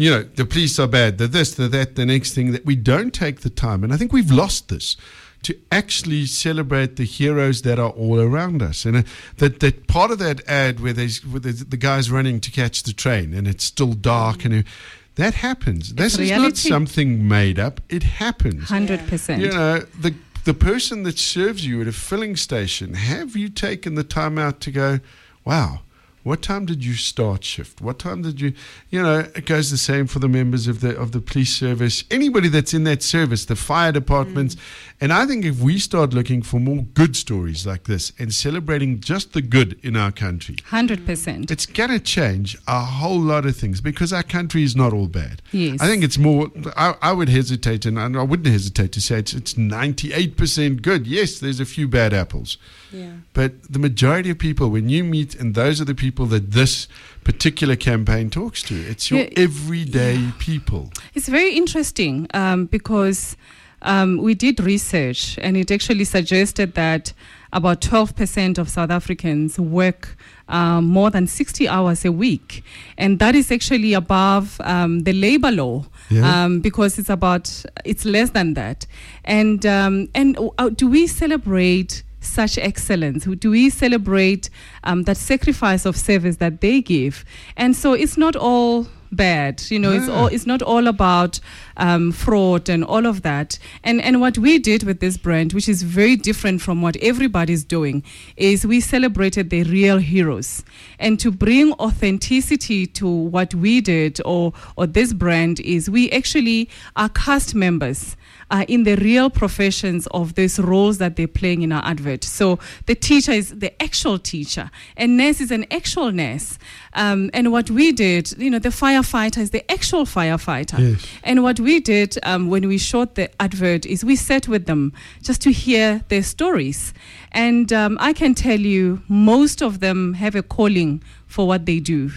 you 0.03 0.11
know, 0.11 0.23
the 0.23 0.45
police 0.45 0.79
are 0.81 0.89
bad, 0.89 1.19
the 1.19 1.29
this, 1.29 1.55
the 1.55 1.69
that, 1.69 1.95
the 1.95 2.05
next 2.05 2.35
thing, 2.35 2.51
that 2.53 2.67
we 2.67 2.75
don't 2.75 3.15
take 3.15 3.43
the 3.43 3.51
time. 3.51 3.85
And 3.85 3.93
I 3.93 3.97
think 3.97 4.13
we've 4.13 4.33
lost 4.33 4.69
this 4.69 4.97
to 5.43 5.57
actually 5.71 6.27
celebrate 6.27 6.97
the 6.97 7.05
heroes 7.05 7.63
that 7.63 7.79
are 7.79 7.91
all 7.91 8.21
around 8.21 8.63
us. 8.63 8.85
And 8.85 8.97
uh, 8.97 9.03
that, 9.39 9.61
that 9.61 9.87
part 9.87 10.11
of 10.11 10.19
that 10.19 10.47
ad 10.49 10.81
where, 10.81 10.93
there's, 10.93 11.25
where 11.25 11.41
the, 11.41 11.53
the 11.53 11.77
guy's 11.77 12.11
running 12.11 12.41
to 12.41 12.51
catch 12.51 12.83
the 12.83 12.93
train 12.93 13.33
and 13.35 13.47
it's 13.47 13.65
still 13.65 13.93
dark 13.93 14.45
and 14.45 14.55
uh, 14.55 14.69
that 15.17 15.35
happens. 15.35 15.95
This 15.95 16.19
is 16.19 16.31
not 16.31 16.57
something 16.57 17.29
made 17.29 17.59
up. 17.59 17.81
It 17.89 18.03
happens. 18.03 18.71
100%. 18.71 19.41
You 19.41 19.51
know, 19.51 19.81
the, 20.01 20.15
the 20.45 20.55
person 20.55 21.03
that 21.03 21.19
serves 21.19 21.67
you 21.67 21.81
at 21.83 21.87
a 21.87 21.93
filling 21.93 22.35
station, 22.35 22.95
have 22.95 23.37
you 23.37 23.49
taken 23.49 23.95
the 23.95 24.05
time 24.05 24.39
out 24.39 24.61
to 24.63 24.71
go, 24.71 25.01
wow, 25.45 25.81
what 26.23 26.41
time 26.41 26.67
did 26.67 26.85
you 26.85 26.95
start 26.95 27.43
shift? 27.43 27.81
What 27.81 27.99
time 27.99 28.23
did 28.23 28.41
you, 28.41 28.53
you 28.91 29.03
know, 29.03 29.21
it 29.35 29.47
goes 29.47 29.71
the 29.71 29.79
same 29.79 30.07
for 30.07 30.21
the 30.21 30.29
members 30.29 30.69
of 30.69 30.81
the 30.81 30.97
of 30.97 31.13
the 31.13 31.21
police 31.21 31.55
service, 31.57 32.05
anybody 32.11 32.49
that's 32.49 32.73
in 32.73 32.85
that 32.85 33.03
service, 33.03 33.45
the 33.47 33.57
fire 33.57 33.91
departments. 33.91 34.55
Mm. 34.55 34.61
And 35.01 35.13
I 35.13 35.27
think 35.27 35.45
if 35.45 35.61
we 35.61 35.79
start 35.79 36.15
looking 36.15 36.43
for 36.43 36.61
more 36.61 36.83
good 36.95 37.17
stories 37.17 37.67
like 37.67 37.85
this 37.85 38.13
and 38.19 38.33
celebrating 38.33 39.01
just 39.01 39.33
the 39.33 39.43
good 39.43 39.79
in 39.83 39.97
our 39.97 40.13
country, 40.13 40.57
100%. 40.71 41.51
It's 41.51 41.67
going 41.67 41.91
to 41.91 41.99
change 41.99 42.57
a 42.69 42.81
whole 42.81 43.19
lot 43.19 43.45
of 43.45 43.57
things 43.57 43.81
because 43.81 44.13
our 44.13 44.23
country 44.23 44.63
is 44.63 44.77
not 44.77 44.93
all 44.93 45.09
bad. 45.09 45.43
Yes. 45.51 45.81
I 45.81 45.87
think 45.87 46.05
it's 46.05 46.19
more, 46.19 46.51
I, 46.77 46.95
I 47.03 47.13
would 47.13 47.29
hesitate, 47.29 47.85
and 47.85 47.99
I 47.99 48.23
wouldn't 48.23 48.47
hesitate 48.47 48.93
to 48.93 49.01
say 49.01 49.19
it's, 49.19 49.35
it's 49.35 49.55
98% 49.55 50.83
good. 50.83 51.07
Yes, 51.07 51.41
there's 51.41 51.59
a 51.59 51.65
few 51.65 51.89
bad 51.89 52.15
apples. 52.15 52.59
Yeah. 52.93 53.13
But 53.33 53.73
the 53.73 53.79
majority 53.79 54.31
of 54.31 54.39
people, 54.39 54.69
when 54.69 54.89
you 54.89 55.05
meet, 55.05 55.35
and 55.35 55.55
those 55.55 55.81
are 55.81 55.85
the 55.85 55.95
people 55.95 56.27
that 56.27 56.53
this 56.53 56.89
particular 57.25 57.77
campaign 57.77 58.31
talks 58.31 58.63
to, 58.65 58.75
it's 58.75 59.11
your 59.11 59.21
yeah, 59.21 59.31
everyday 59.37 60.17
yeah. 60.17 60.33
people. 60.39 60.91
It's 61.15 61.29
very 61.29 61.55
interesting 61.57 62.27
um, 62.35 62.67
because 62.67 63.37
um, 63.83 64.19
we 64.19 64.35
did 64.35 64.61
research, 64.61 65.39
and 65.43 65.57
it 65.57 65.71
actually 65.71 66.05
suggested 66.05 66.75
that 66.75 67.13
about 67.53 67.81
12% 67.81 68.59
of 68.59 68.69
South 68.69 68.91
Africans 68.91 69.59
work 69.59 70.17
um, 70.49 70.87
more 70.87 71.11
than 71.11 71.27
60 71.27 71.69
hours 71.69 72.05
a 72.05 72.13
week. 72.13 72.65
And 72.97 73.19
that 73.19 73.35
is 73.35 73.51
actually 73.51 73.93
above 73.93 74.61
um, 74.65 75.01
the 75.01 75.13
labor 75.13 75.51
law 75.51 75.85
yeah. 76.09 76.45
um, 76.45 76.61
because 76.61 76.99
it's 76.99 77.11
about, 77.11 77.65
it's 77.85 78.05
less 78.05 78.31
than 78.31 78.55
that. 78.55 78.87
And, 79.25 79.67
um, 79.67 80.09
and 80.15 80.39
uh, 80.59 80.71
do 80.71 80.89
we 80.89 81.07
celebrate 81.07 82.03
such 82.23 82.59
excellence? 82.59 83.25
Do 83.25 83.51
we 83.51 83.71
celebrate 83.71 84.49
um, 84.85 85.03
that 85.05 85.17
sacrifice 85.17 85.85
of 85.85 85.97
service 85.97 86.37
that 86.37 86.61
they 86.61 86.81
give? 86.81 87.25
And 87.57 87.77
so 87.77 87.93
it's 87.93 88.17
not 88.17 88.37
all 88.37 88.87
bad. 89.13 89.63
You 89.71 89.79
know, 89.79 89.93
yeah. 89.93 89.99
it's 89.99 90.09
all 90.09 90.27
it's 90.27 90.47
not 90.47 90.63
all 90.63 90.87
about 90.89 91.39
um, 91.77 92.13
fraud 92.13 92.69
and 92.69 92.83
all 92.85 93.07
of 93.07 93.23
that. 93.23 93.59
And 93.85 94.01
and 94.01 94.21
what 94.21 94.39
we 94.39 94.59
did 94.59 94.83
with 94.83 95.01
this 95.01 95.17
brand, 95.17 95.53
which 95.53 95.69
is 95.69 95.83
very 95.83 96.17
different 96.17 96.63
from 96.63 96.83
what 96.83 96.97
everybody's 96.97 97.65
doing, 97.65 98.03
is 98.37 98.67
we 98.67 98.81
celebrated 98.81 99.51
the 99.51 99.63
real 99.65 99.99
heroes. 99.99 100.65
And 100.99 101.21
to 101.21 101.31
bring 101.31 101.73
authenticity 101.75 102.87
to 102.89 103.07
what 103.07 103.55
we 103.55 103.81
did 103.81 104.21
or 104.25 104.53
or 104.77 104.87
this 104.87 105.13
brand 105.13 105.61
is 105.61 105.89
we 105.89 106.11
actually 106.11 106.69
are 106.97 107.11
cast 107.11 107.55
members 107.55 108.17
uh, 108.53 108.67
in 108.69 108.85
the 108.85 108.95
real 108.97 109.31
professions 109.31 110.07
of 110.09 110.35
these 110.35 110.61
roles 110.61 110.99
that 110.99 111.17
they're 111.17 111.27
playing 111.27 111.63
in 111.63 111.73
our 111.73 111.85
advert. 111.85 112.23
So 112.23 112.59
the 112.87 112.95
teacher 112.95 113.33
is 113.33 113.49
the 113.49 113.83
actual 113.83 114.19
teacher, 114.19 114.71
and 114.97 115.17
nurse 115.17 115.41
is 115.41 115.51
an 115.51 115.67
actual 115.73 116.13
nurse. 116.13 116.59
Um, 116.93 117.31
and 117.33 117.51
what 117.51 117.71
we 117.71 117.93
did, 117.93 118.33
you 118.39 118.51
know, 118.51 118.59
the 118.59 118.69
firefighter 118.69 119.39
is 119.39 119.51
the 119.51 119.69
actual 119.73 120.05
firefighter. 120.05 120.79
Yes. 120.79 121.07
And 121.25 121.43
what 121.43 121.59
we 121.59 121.81
did 121.81 122.19
um, 122.25 122.49
when 122.49 122.69
we 122.69 122.77
shot 122.77 123.15
the 123.15 123.31
advert 123.43 123.87
is 123.87 124.05
we 124.05 124.17
sat 124.17 124.47
with 124.47 124.67
them 124.67 124.93
just 125.23 125.41
to 125.43 125.51
hear 125.51 126.03
their 126.09 126.23
stories. 126.23 126.93
And 127.33 127.73
um, 127.73 127.97
I 127.99 128.13
can 128.13 128.35
tell 128.35 128.61
you, 128.61 129.01
most 129.09 129.63
of 129.63 129.81
them 129.81 130.13
have 130.15 130.35
a 130.35 130.43
calling 130.43 131.03
for 131.27 131.47
what 131.47 131.65
they 131.65 131.81
do. 131.81 132.11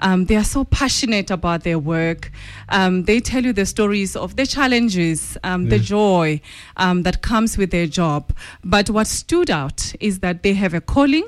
Um, 0.00 0.26
they 0.26 0.36
are 0.36 0.44
so 0.44 0.64
passionate 0.64 1.30
about 1.30 1.62
their 1.62 1.78
work. 1.78 2.32
Um, 2.70 3.04
they 3.04 3.20
tell 3.20 3.44
you 3.44 3.52
the 3.52 3.66
stories 3.66 4.16
of 4.16 4.36
the 4.36 4.46
challenges, 4.46 5.36
um, 5.44 5.64
yeah. 5.64 5.70
the 5.70 5.78
joy 5.78 6.40
um, 6.76 7.02
that 7.04 7.22
comes 7.22 7.56
with 7.58 7.70
their 7.70 7.86
job. 7.86 8.32
But 8.64 8.90
what 8.90 9.06
stood 9.06 9.50
out 9.50 9.94
is 10.00 10.20
that 10.20 10.42
they 10.42 10.54
have 10.54 10.74
a 10.74 10.80
calling 10.80 11.24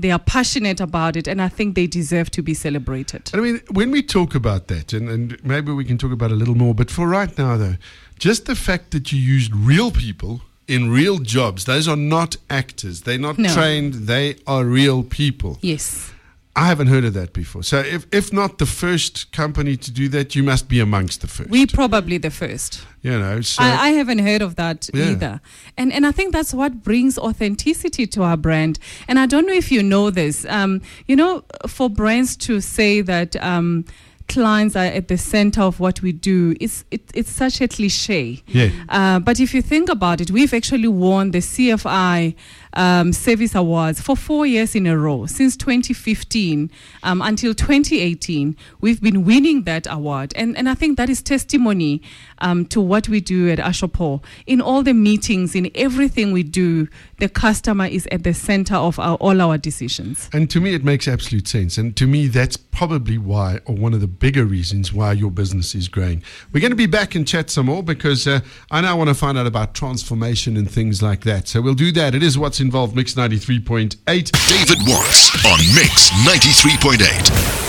They 0.00 0.10
are 0.12 0.18
passionate 0.18 0.80
about 0.80 1.14
it, 1.16 1.28
and 1.28 1.42
I 1.42 1.48
think 1.50 1.74
they 1.74 1.86
deserve 1.86 2.30
to 2.30 2.42
be 2.42 2.54
celebrated. 2.54 3.30
I 3.34 3.40
mean, 3.40 3.60
when 3.70 3.90
we 3.90 4.02
talk 4.02 4.34
about 4.34 4.68
that, 4.68 4.94
and, 4.94 5.10
and 5.10 5.44
maybe 5.44 5.72
we 5.72 5.84
can 5.84 5.98
talk 5.98 6.10
about 6.12 6.30
it 6.30 6.34
a 6.34 6.36
little 6.36 6.54
more, 6.56 6.74
but 6.74 6.90
for 6.90 7.06
right 7.06 7.36
now, 7.36 7.58
though, 7.58 7.76
just 8.18 8.46
the 8.46 8.54
fact 8.54 8.92
that 8.92 9.12
you 9.12 9.18
used 9.36 9.52
real 9.54 9.90
people 9.90 10.40
in 10.66 10.90
real 10.90 11.18
jobs, 11.18 11.64
those 11.64 11.86
are 11.86 11.96
not 11.96 12.36
actors. 12.48 13.02
They're 13.02 13.18
not 13.18 13.36
No. 13.38 13.52
trained, 13.52 13.92
they 14.06 14.36
are 14.46 14.64
real 14.64 15.02
people. 15.02 15.58
Yes. 15.60 16.12
I 16.56 16.66
haven't 16.66 16.88
heard 16.88 17.04
of 17.04 17.14
that 17.14 17.32
before. 17.32 17.62
So, 17.62 17.78
if, 17.78 18.06
if 18.12 18.32
not 18.32 18.58
the 18.58 18.66
first 18.66 19.30
company 19.32 19.76
to 19.76 19.90
do 19.90 20.08
that, 20.08 20.34
you 20.34 20.42
must 20.42 20.68
be 20.68 20.80
amongst 20.80 21.20
the 21.20 21.28
first. 21.28 21.48
We 21.48 21.64
probably 21.66 22.18
the 22.18 22.30
first. 22.30 22.84
you 23.02 23.16
know, 23.18 23.40
so. 23.40 23.62
I, 23.62 23.68
I 23.68 23.88
haven't 23.90 24.18
heard 24.18 24.42
of 24.42 24.56
that 24.56 24.90
Yeah. 24.92 25.10
either. 25.10 25.40
And 25.76 25.92
and 25.92 26.04
I 26.04 26.12
think 26.12 26.32
that's 26.32 26.52
what 26.52 26.82
brings 26.82 27.18
authenticity 27.18 28.06
to 28.08 28.22
our 28.24 28.36
brand. 28.36 28.78
And 29.08 29.18
I 29.18 29.26
don't 29.26 29.46
know 29.46 29.54
if 29.54 29.70
you 29.70 29.82
know 29.82 30.10
this. 30.10 30.44
Um, 30.46 30.80
you 31.06 31.14
know, 31.16 31.44
for 31.68 31.88
brands 31.88 32.36
to 32.38 32.60
say 32.60 33.00
that 33.02 33.36
um, 33.36 33.84
clients 34.28 34.76
are 34.76 34.84
at 34.98 35.06
the 35.08 35.16
center 35.16 35.62
of 35.62 35.78
what 35.80 36.02
we 36.02 36.12
do, 36.12 36.54
it's 36.60 36.84
it, 36.90 37.02
it's 37.14 37.30
such 37.30 37.60
a 37.60 37.68
cliche. 37.68 38.42
yeah. 38.48 38.70
Uh, 38.88 39.18
but 39.20 39.38
if 39.40 39.54
you 39.54 39.62
think 39.62 39.88
about 39.88 40.20
it, 40.20 40.30
we've 40.30 40.52
actually 40.54 40.88
won 40.88 41.30
the 41.30 41.38
CFI 41.40 42.34
um, 42.74 43.12
Service 43.12 43.54
Awards 43.54 44.00
for 44.00 44.16
four 44.16 44.46
years 44.46 44.74
in 44.74 44.86
a 44.86 44.96
row. 44.96 45.26
Since 45.26 45.56
2015 45.56 46.70
um, 47.02 47.22
until 47.22 47.54
2018, 47.54 48.56
we've 48.80 49.00
been 49.00 49.24
winning 49.24 49.62
that 49.64 49.86
award. 49.90 50.32
And, 50.36 50.56
and 50.56 50.68
I 50.68 50.74
think 50.74 50.96
that 50.96 51.10
is 51.10 51.22
testimony 51.22 52.02
um, 52.38 52.66
to 52.66 52.80
what 52.80 53.08
we 53.08 53.20
do 53.20 53.50
at 53.50 53.58
Ashopo. 53.58 54.22
In 54.46 54.60
all 54.60 54.82
the 54.82 54.94
meetings, 54.94 55.54
in 55.54 55.70
everything 55.74 56.32
we 56.32 56.42
do, 56.42 56.88
the 57.18 57.28
customer 57.28 57.86
is 57.86 58.06
at 58.10 58.22
the 58.22 58.34
center 58.34 58.76
of 58.76 58.98
our, 58.98 59.16
all 59.16 59.40
our 59.40 59.58
decisions. 59.58 60.28
And 60.32 60.50
to 60.50 60.60
me, 60.60 60.74
it 60.74 60.84
makes 60.84 61.08
absolute 61.08 61.48
sense. 61.48 61.78
And 61.78 61.96
to 61.96 62.06
me, 62.06 62.28
that's 62.28 62.56
probably 62.56 63.18
why, 63.18 63.60
or 63.66 63.74
one 63.74 63.92
of 63.92 64.00
the 64.00 64.06
bigger 64.06 64.44
reasons 64.44 64.92
why 64.92 65.12
your 65.12 65.30
business 65.30 65.74
is 65.74 65.88
growing. 65.88 66.22
We're 66.52 66.60
going 66.60 66.70
to 66.70 66.76
be 66.76 66.86
back 66.86 67.14
and 67.14 67.26
chat 67.26 67.50
some 67.50 67.66
more 67.66 67.82
because 67.82 68.26
uh, 68.26 68.40
I 68.70 68.80
now 68.80 68.96
want 68.96 69.08
to 69.08 69.14
find 69.14 69.36
out 69.36 69.46
about 69.46 69.74
transformation 69.74 70.56
and 70.56 70.70
things 70.70 71.02
like 71.02 71.22
that. 71.22 71.48
So 71.48 71.60
we'll 71.60 71.74
do 71.74 71.92
that. 71.92 72.14
It 72.14 72.22
is 72.22 72.38
what's 72.38 72.59
involved, 72.60 72.94
Mix 72.94 73.14
93.8. 73.14 73.96
David 74.06 74.78
Watts 74.86 75.46
on 75.46 75.58
Mix 75.74 76.10
93.8. 76.10 77.60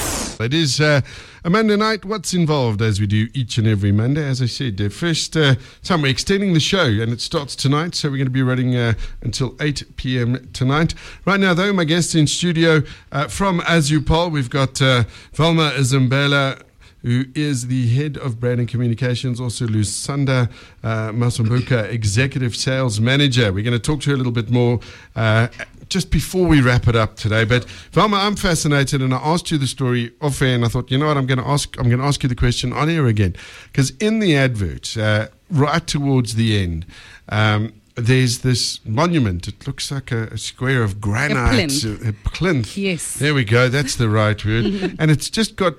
It 0.42 0.54
is 0.54 0.82
uh, 0.82 1.02
a 1.44 1.50
Monday 1.50 1.76
night. 1.76 2.04
What's 2.04 2.34
involved 2.34 2.82
as 2.82 3.00
we 3.00 3.08
do 3.08 3.28
each 3.34 3.58
and 3.58 3.68
every 3.68 3.92
Monday? 3.92 4.26
As 4.26 4.42
I 4.42 4.48
said, 4.48 4.78
the 4.78 4.90
first 4.90 5.38
uh, 5.38 5.56
time 5.84 6.02
we're 6.02 6.10
extending 6.10 6.54
the 6.54 6.60
show 6.60 6.86
and 6.86 7.12
it 7.12 7.22
starts 7.22 7.56
tonight. 7.56 7.96
So 7.96 8.10
we're 8.10 8.18
going 8.18 8.26
to 8.26 8.32
be 8.32 8.42
running 8.42 8.76
uh, 8.76 8.94
until 9.22 9.56
8 9.62 9.96
p.m. 9.98 10.50
tonight. 10.52 10.94
Right 11.26 11.40
now, 11.40 11.54
though, 11.54 11.74
my 11.74 11.84
guest 11.84 12.16
in 12.16 12.28
studio 12.28 12.82
uh, 13.12 13.28
from 13.28 13.60
Assupol, 13.62 14.32
we've 14.32 14.50
got 14.50 14.82
uh, 14.82 15.04
Velma 15.34 15.72
Zambela 15.78 16.62
who 17.02 17.26
is 17.36 17.68
the 17.68 17.88
head 17.90 18.18
of 18.18 18.40
brand 18.40 18.60
and 18.60 18.70
communications, 18.70 19.40
also 19.40 19.66
Lusanda 19.66 20.50
uh, 20.84 21.10
Masumbuka, 21.10 21.90
executive 21.90 22.56
sales 22.56 23.00
manager. 23.00 23.52
We're 23.52 23.64
going 23.64 23.80
to 23.80 23.80
talk 23.80 24.02
to 24.02 24.10
her 24.12 24.16
a 24.16 24.18
little 24.18 24.32
bit 24.32 24.50
more 24.50 24.80
uh, 25.16 25.48
just 25.90 26.12
before 26.12 26.48
we 26.48 26.62
wrap 26.62 26.88
it 26.88 26.96
up 26.96 27.16
today. 27.16 27.44
But 27.44 27.66
Velma, 27.92 28.18
I'm 28.18 28.36
fascinated, 28.36 29.02
and 29.02 29.14
I 29.14 29.18
asked 29.18 29.52
you 29.52 29.58
the 29.58 29.68
story 29.68 30.12
off 30.22 30.42
air, 30.42 30.56
and 30.56 30.64
I 30.64 30.68
thought, 30.68 30.92
you 30.92 30.98
know 30.98 31.08
what, 31.08 31.18
I'm 31.18 31.26
going 31.26 31.40
to 31.40 31.48
ask, 31.48 31.78
I'm 31.78 31.88
going 31.90 32.00
to 32.00 32.06
ask 32.06 32.24
you 32.24 32.30
the 32.30 32.36
question 32.36 32.72
on 32.74 32.90
air 32.90 33.08
again, 33.08 33.36
because 33.66 33.92
in 33.98 34.20
the 34.20 34.36
advert, 34.36 34.98
uh, 34.98 35.28
right 35.50 35.86
towards 35.86 36.36
the 36.36 36.58
end. 36.58 36.86
Um, 37.30 37.74
there's 37.96 38.40
this 38.40 38.80
monument. 38.86 39.48
It 39.48 39.68
looks 39.68 39.92
like 39.92 40.12
a, 40.12 40.24
a 40.28 40.38
square 40.38 40.82
of 40.82 41.02
granite. 41.02 41.52
plinth. 41.52 41.84
A, 41.84 42.10
a 42.10 42.14
plinth. 42.14 42.78
Yes. 42.78 43.16
There 43.16 43.34
we 43.34 43.44
go. 43.44 43.70
That's 43.70 43.96
the 43.96 44.10
right 44.10 44.44
word. 44.44 44.66
and 45.00 45.12
it's 45.12 45.30
just 45.30 45.56
got 45.56 45.74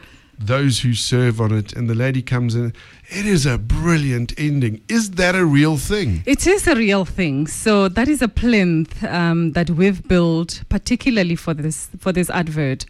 those 0.47 0.81
who 0.81 0.95
serve 0.95 1.41
on 1.41 1.53
it. 1.53 1.73
And 1.73 1.89
the 1.89 1.95
lady 1.95 2.23
comes 2.23 2.55
in. 2.55 2.73
It 3.09 3.27
is 3.27 3.47
a 3.47 3.59
brilliant 3.59 4.33
ending. 4.39 4.83
Is 4.89 5.13
that 5.13 5.35
a 5.35 5.45
real 5.45 5.77
thing? 5.77 6.23
It 6.27 6.47
is 6.47 6.67
a 6.67 6.75
real 6.75 7.05
thing. 7.05 7.47
So 7.47 7.89
that 7.89 8.09
is 8.09 8.23
a 8.23 8.29
plinth 8.29 9.03
um, 9.05 9.53
that 9.53 9.71
we've 9.71 10.07
built 10.07 10.63
particularly 10.69 11.37
for 11.37 11.55
this 11.55 11.89
for 11.99 12.13
this 12.13 12.31
advert, 12.31 12.87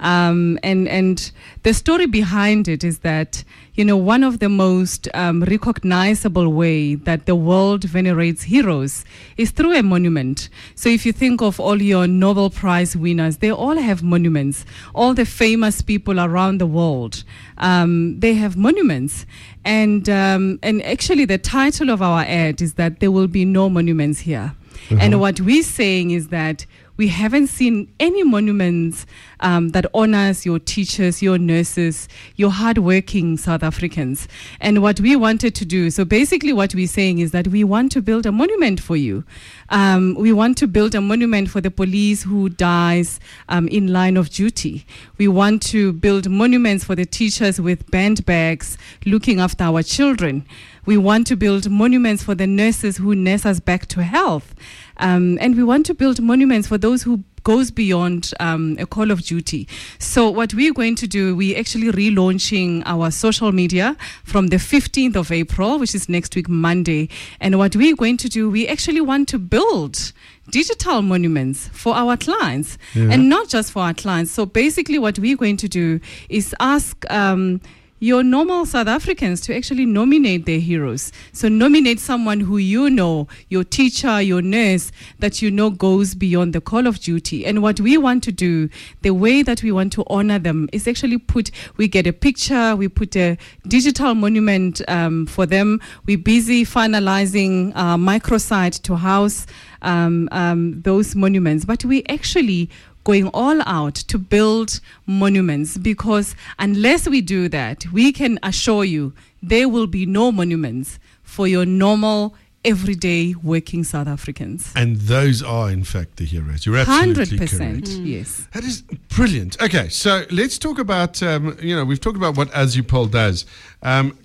um, 0.00 0.58
and 0.62 0.88
and 0.88 1.30
the 1.62 1.72
story 1.72 2.06
behind 2.06 2.68
it 2.68 2.84
is 2.84 2.98
that 3.00 3.44
you 3.74 3.84
know 3.84 3.96
one 3.96 4.22
of 4.24 4.38
the 4.38 4.48
most 4.48 5.08
um, 5.14 5.42
recognizable 5.44 6.48
way 6.52 6.94
that 6.94 7.26
the 7.26 7.34
world 7.34 7.84
venerates 7.84 8.44
heroes 8.44 9.04
is 9.36 9.50
through 9.50 9.74
a 9.74 9.82
monument. 9.82 10.48
So 10.74 10.88
if 10.88 11.06
you 11.06 11.12
think 11.12 11.42
of 11.42 11.60
all 11.60 11.80
your 11.80 12.06
Nobel 12.06 12.50
Prize 12.50 12.96
winners, 12.96 13.38
they 13.38 13.50
all 13.50 13.76
have 13.76 14.02
monuments. 14.02 14.64
All 14.94 15.14
the 15.14 15.24
famous 15.24 15.82
people 15.82 16.20
around 16.20 16.58
the 16.58 16.66
world, 16.66 17.24
um, 17.58 18.18
they 18.20 18.34
have 18.34 18.56
monuments. 18.56 19.26
And 19.64 20.08
um, 20.08 20.58
and 20.62 20.82
actually, 20.82 21.24
the 21.24 21.38
title 21.38 21.90
of 21.90 22.02
our 22.02 22.22
ad 22.22 22.60
is 22.60 22.74
that 22.74 23.00
there 23.00 23.10
will 23.10 23.28
be 23.28 23.44
no 23.44 23.70
monuments 23.70 24.20
here. 24.20 24.54
And 24.90 25.20
what 25.20 25.40
we're 25.40 25.62
saying 25.62 26.10
is 26.10 26.28
that 26.28 26.66
we 26.96 27.08
haven't 27.08 27.48
seen 27.48 27.92
any 27.98 28.22
monuments 28.22 29.06
um, 29.40 29.70
that 29.70 29.86
honors 29.94 30.46
your 30.46 30.58
teachers, 30.58 31.22
your 31.22 31.38
nurses, 31.38 32.08
your 32.36 32.50
hardworking 32.50 33.36
South 33.36 33.62
Africans. 33.62 34.28
And 34.60 34.80
what 34.80 35.00
we 35.00 35.16
wanted 35.16 35.54
to 35.56 35.64
do, 35.64 35.90
so 35.90 36.04
basically 36.04 36.52
what 36.52 36.74
we're 36.74 36.86
saying 36.86 37.18
is 37.18 37.32
that 37.32 37.48
we 37.48 37.64
want 37.64 37.92
to 37.92 38.02
build 38.02 38.26
a 38.26 38.32
monument 38.32 38.80
for 38.80 38.96
you. 38.96 39.24
Um, 39.70 40.14
we 40.14 40.32
want 40.32 40.56
to 40.58 40.66
build 40.66 40.94
a 40.94 41.00
monument 41.00 41.50
for 41.50 41.60
the 41.60 41.70
police 41.70 42.22
who 42.22 42.48
dies 42.48 43.18
um, 43.48 43.66
in 43.68 43.92
line 43.92 44.16
of 44.16 44.30
duty. 44.30 44.86
We 45.18 45.26
want 45.28 45.62
to 45.64 45.92
build 45.92 46.30
monuments 46.30 46.84
for 46.84 46.94
the 46.94 47.06
teachers 47.06 47.60
with 47.60 47.90
band 47.90 48.24
bags 48.24 48.78
looking 49.04 49.40
after 49.40 49.64
our 49.64 49.82
children. 49.82 50.46
We 50.86 50.98
want 50.98 51.26
to 51.28 51.36
build 51.36 51.70
monuments 51.70 52.22
for 52.22 52.34
the 52.34 52.46
nurses 52.46 52.98
who 52.98 53.14
nurse 53.14 53.46
us 53.46 53.58
back 53.58 53.86
to 53.86 54.02
health. 54.02 54.54
Um, 54.98 55.38
and 55.40 55.56
we 55.56 55.62
want 55.62 55.86
to 55.86 55.94
build 55.94 56.20
monuments 56.20 56.68
for 56.68 56.78
those 56.78 57.02
who 57.02 57.24
goes 57.44 57.70
beyond 57.70 58.32
um, 58.40 58.76
a 58.78 58.86
call 58.86 59.10
of 59.10 59.22
duty. 59.22 59.68
So 59.98 60.30
what 60.30 60.54
we're 60.54 60.72
going 60.72 60.96
to 60.96 61.06
do, 61.06 61.36
we're 61.36 61.58
actually 61.58 61.92
relaunching 61.92 62.82
our 62.86 63.10
social 63.10 63.52
media 63.52 63.96
from 64.24 64.48
the 64.48 64.56
15th 64.56 65.14
of 65.14 65.30
April, 65.30 65.78
which 65.78 65.94
is 65.94 66.08
next 66.08 66.34
week, 66.34 66.48
Monday. 66.48 67.10
And 67.40 67.58
what 67.58 67.76
we're 67.76 67.94
going 67.96 68.16
to 68.18 68.28
do, 68.28 68.50
we 68.50 68.66
actually 68.66 69.02
want 69.02 69.28
to 69.28 69.38
build 69.38 70.12
digital 70.50 71.02
monuments 71.02 71.68
for 71.72 71.94
our 71.94 72.16
clients 72.16 72.76
and 73.12 73.28
not 73.28 73.48
just 73.48 73.72
for 73.72 73.82
our 73.82 73.94
clients. 73.94 74.30
So 74.30 74.46
basically 74.46 74.98
what 74.98 75.18
we're 75.18 75.36
going 75.36 75.56
to 75.58 75.68
do 75.68 76.00
is 76.28 76.54
ask 76.60 77.04
um, 77.10 77.60
your 78.00 78.22
normal 78.22 78.66
South 78.66 78.88
Africans 78.88 79.40
to 79.42 79.56
actually 79.56 79.86
nominate 79.86 80.46
their 80.46 80.58
heroes. 80.58 81.12
So 81.32 81.48
nominate 81.48 82.00
someone 82.00 82.40
who 82.40 82.58
you 82.58 82.90
know, 82.90 83.28
your 83.48 83.64
teacher, 83.64 84.20
your 84.20 84.42
nurse, 84.42 84.92
that 85.20 85.40
you 85.40 85.50
know 85.50 85.70
goes 85.70 86.14
beyond 86.14 86.52
the 86.52 86.60
call 86.60 86.86
of 86.86 87.00
duty. 87.00 87.46
And 87.46 87.62
what 87.62 87.80
we 87.80 87.96
want 87.96 88.22
to 88.24 88.32
do, 88.32 88.68
the 89.02 89.10
way 89.10 89.42
that 89.42 89.62
we 89.62 89.72
want 89.72 89.92
to 89.94 90.04
honor 90.08 90.38
them 90.38 90.68
is 90.72 90.86
actually 90.86 91.18
put, 91.18 91.50
we 91.76 91.88
get 91.88 92.06
a 92.06 92.12
picture, 92.12 92.76
we 92.76 92.88
put 92.88 93.16
a 93.16 93.38
digital 93.68 94.14
monument 94.14 94.82
um, 94.88 95.26
for 95.26 95.46
them. 95.46 95.80
We're 96.04 96.18
busy 96.18 96.64
finalizing 96.64 97.72
uh, 97.74 97.96
microsite 97.96 98.82
to 98.82 98.96
house 98.96 99.46
um, 99.82 100.28
um, 100.32 100.80
those 100.82 101.14
monuments, 101.14 101.64
but 101.64 101.84
we 101.84 102.04
actually 102.08 102.70
going 103.04 103.28
all 103.28 103.60
out 103.66 103.94
to 103.94 104.18
build 104.18 104.80
monuments 105.06 105.76
because 105.76 106.34
unless 106.58 107.08
we 107.08 107.20
do 107.20 107.48
that, 107.50 107.86
we 107.92 108.12
can 108.12 108.38
assure 108.42 108.84
you 108.84 109.12
there 109.42 109.68
will 109.68 109.86
be 109.86 110.06
no 110.06 110.32
monuments 110.32 110.98
for 111.22 111.46
your 111.46 111.66
normal, 111.66 112.34
everyday 112.64 113.34
working 113.34 113.84
South 113.84 114.06
Africans. 114.06 114.72
And 114.74 114.96
those 114.96 115.42
are, 115.42 115.70
in 115.70 115.84
fact, 115.84 116.16
the 116.16 116.24
heroes. 116.24 116.64
You're 116.64 116.78
absolutely 116.78 117.38
100%. 117.38 117.58
correct. 117.58 117.88
Yes. 117.88 118.48
That 118.52 118.64
is 118.64 118.82
brilliant. 119.14 119.60
Okay, 119.62 119.88
so 119.88 120.24
let's 120.30 120.58
talk 120.58 120.78
about, 120.78 121.22
um, 121.22 121.56
you 121.60 121.76
know, 121.76 121.84
we've 121.84 122.00
talked 122.00 122.16
about 122.16 122.36
what 122.36 122.50
Assupol 122.52 123.10
does. 123.10 123.44
Um, 123.82 124.16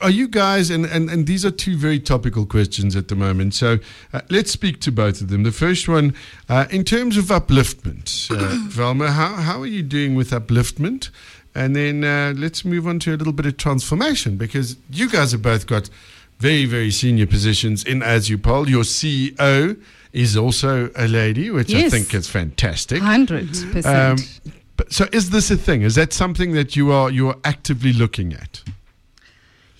are 0.00 0.10
you 0.10 0.28
guys, 0.28 0.70
and, 0.70 0.84
and, 0.86 1.10
and 1.10 1.26
these 1.26 1.44
are 1.44 1.50
two 1.50 1.76
very 1.76 1.98
topical 1.98 2.46
questions 2.46 2.96
at 2.96 3.08
the 3.08 3.14
moment, 3.14 3.54
so 3.54 3.78
uh, 4.12 4.20
let's 4.30 4.50
speak 4.50 4.80
to 4.80 4.92
both 4.92 5.20
of 5.20 5.28
them. 5.28 5.42
The 5.42 5.52
first 5.52 5.88
one, 5.88 6.14
uh, 6.48 6.66
in 6.70 6.84
terms 6.84 7.16
of 7.16 7.26
upliftment, 7.26 8.30
uh, 8.30 8.58
Velma, 8.68 9.10
how, 9.10 9.34
how 9.34 9.60
are 9.60 9.66
you 9.66 9.82
doing 9.82 10.14
with 10.14 10.30
upliftment? 10.30 11.10
And 11.54 11.76
then 11.76 12.02
uh, 12.02 12.32
let's 12.36 12.64
move 12.64 12.86
on 12.86 12.98
to 13.00 13.14
a 13.14 13.16
little 13.16 13.32
bit 13.32 13.46
of 13.46 13.56
transformation 13.58 14.36
because 14.36 14.76
you 14.90 15.08
guys 15.08 15.32
have 15.32 15.42
both 15.42 15.66
got 15.66 15.90
very, 16.38 16.64
very 16.64 16.90
senior 16.90 17.26
positions 17.26 17.84
in 17.84 18.00
Assupol. 18.00 18.68
Your 18.68 18.84
CEO 18.84 19.80
is 20.12 20.36
also 20.36 20.90
a 20.96 21.06
lady, 21.06 21.50
which 21.50 21.74
I 21.74 21.88
think 21.88 22.14
is 22.14 22.28
fantastic. 22.28 23.02
100%. 23.02 23.84
Um, 23.86 24.16
but, 24.76 24.92
so, 24.92 25.06
is 25.12 25.30
this 25.30 25.50
a 25.50 25.56
thing? 25.56 25.82
Is 25.82 25.94
that 25.94 26.12
something 26.12 26.52
that 26.52 26.74
you 26.74 26.90
are 26.90 27.10
you 27.10 27.28
are 27.28 27.36
actively 27.44 27.92
looking 27.92 28.32
at? 28.32 28.62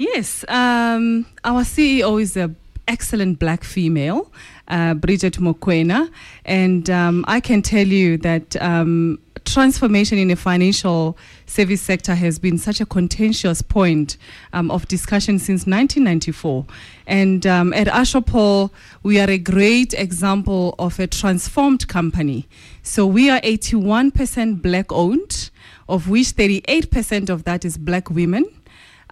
Yes, 0.02 0.44
um, 0.48 1.26
our 1.44 1.62
CEO 1.62 2.20
is 2.20 2.36
a 2.36 2.52
excellent 2.88 3.38
black 3.38 3.62
female, 3.62 4.32
uh, 4.66 4.94
Bridget 4.94 5.34
Mokwena. 5.34 6.10
And 6.44 6.90
um, 6.90 7.24
I 7.28 7.38
can 7.38 7.62
tell 7.62 7.86
you 7.86 8.18
that 8.18 8.60
um, 8.60 9.20
transformation 9.44 10.18
in 10.18 10.26
the 10.26 10.34
financial 10.34 11.16
service 11.46 11.80
sector 11.80 12.16
has 12.16 12.40
been 12.40 12.58
such 12.58 12.80
a 12.80 12.86
contentious 12.86 13.62
point 13.62 14.16
um, 14.52 14.72
of 14.72 14.88
discussion 14.88 15.38
since 15.38 15.66
1994. 15.66 16.66
And 17.06 17.46
um, 17.46 17.72
at 17.72 17.86
Assupol, 17.86 18.72
we 19.04 19.20
are 19.20 19.30
a 19.30 19.38
great 19.38 19.94
example 19.94 20.74
of 20.80 20.98
a 20.98 21.06
transformed 21.06 21.86
company. 21.86 22.48
So 22.82 23.06
we 23.06 23.30
are 23.30 23.40
81% 23.42 24.62
black 24.62 24.90
owned, 24.90 25.50
of 25.88 26.08
which 26.08 26.34
38% 26.34 27.28
of 27.28 27.44
that 27.44 27.64
is 27.64 27.78
black 27.78 28.10
women. 28.10 28.46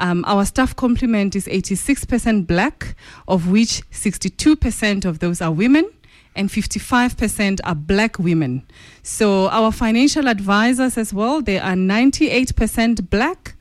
Um, 0.01 0.25
our 0.27 0.47
staff 0.47 0.75
complement 0.75 1.37
is 1.37 1.47
86% 1.47 2.47
black, 2.47 2.97
of 3.29 3.51
which 3.51 3.83
62% 3.91 5.05
of 5.05 5.19
those 5.19 5.43
are 5.43 5.53
women 5.53 5.89
and 6.35 6.49
55% 6.49 7.61
are 7.65 7.75
black 7.75 8.19
women. 8.19 8.67
So 9.03 9.49
our 9.49 9.71
financial 9.71 10.27
advisors 10.27 10.97
as 10.97 11.13
well, 11.13 11.43
they 11.43 11.59
are 11.59 11.75
98% 11.75 13.11
black, 13.11 13.55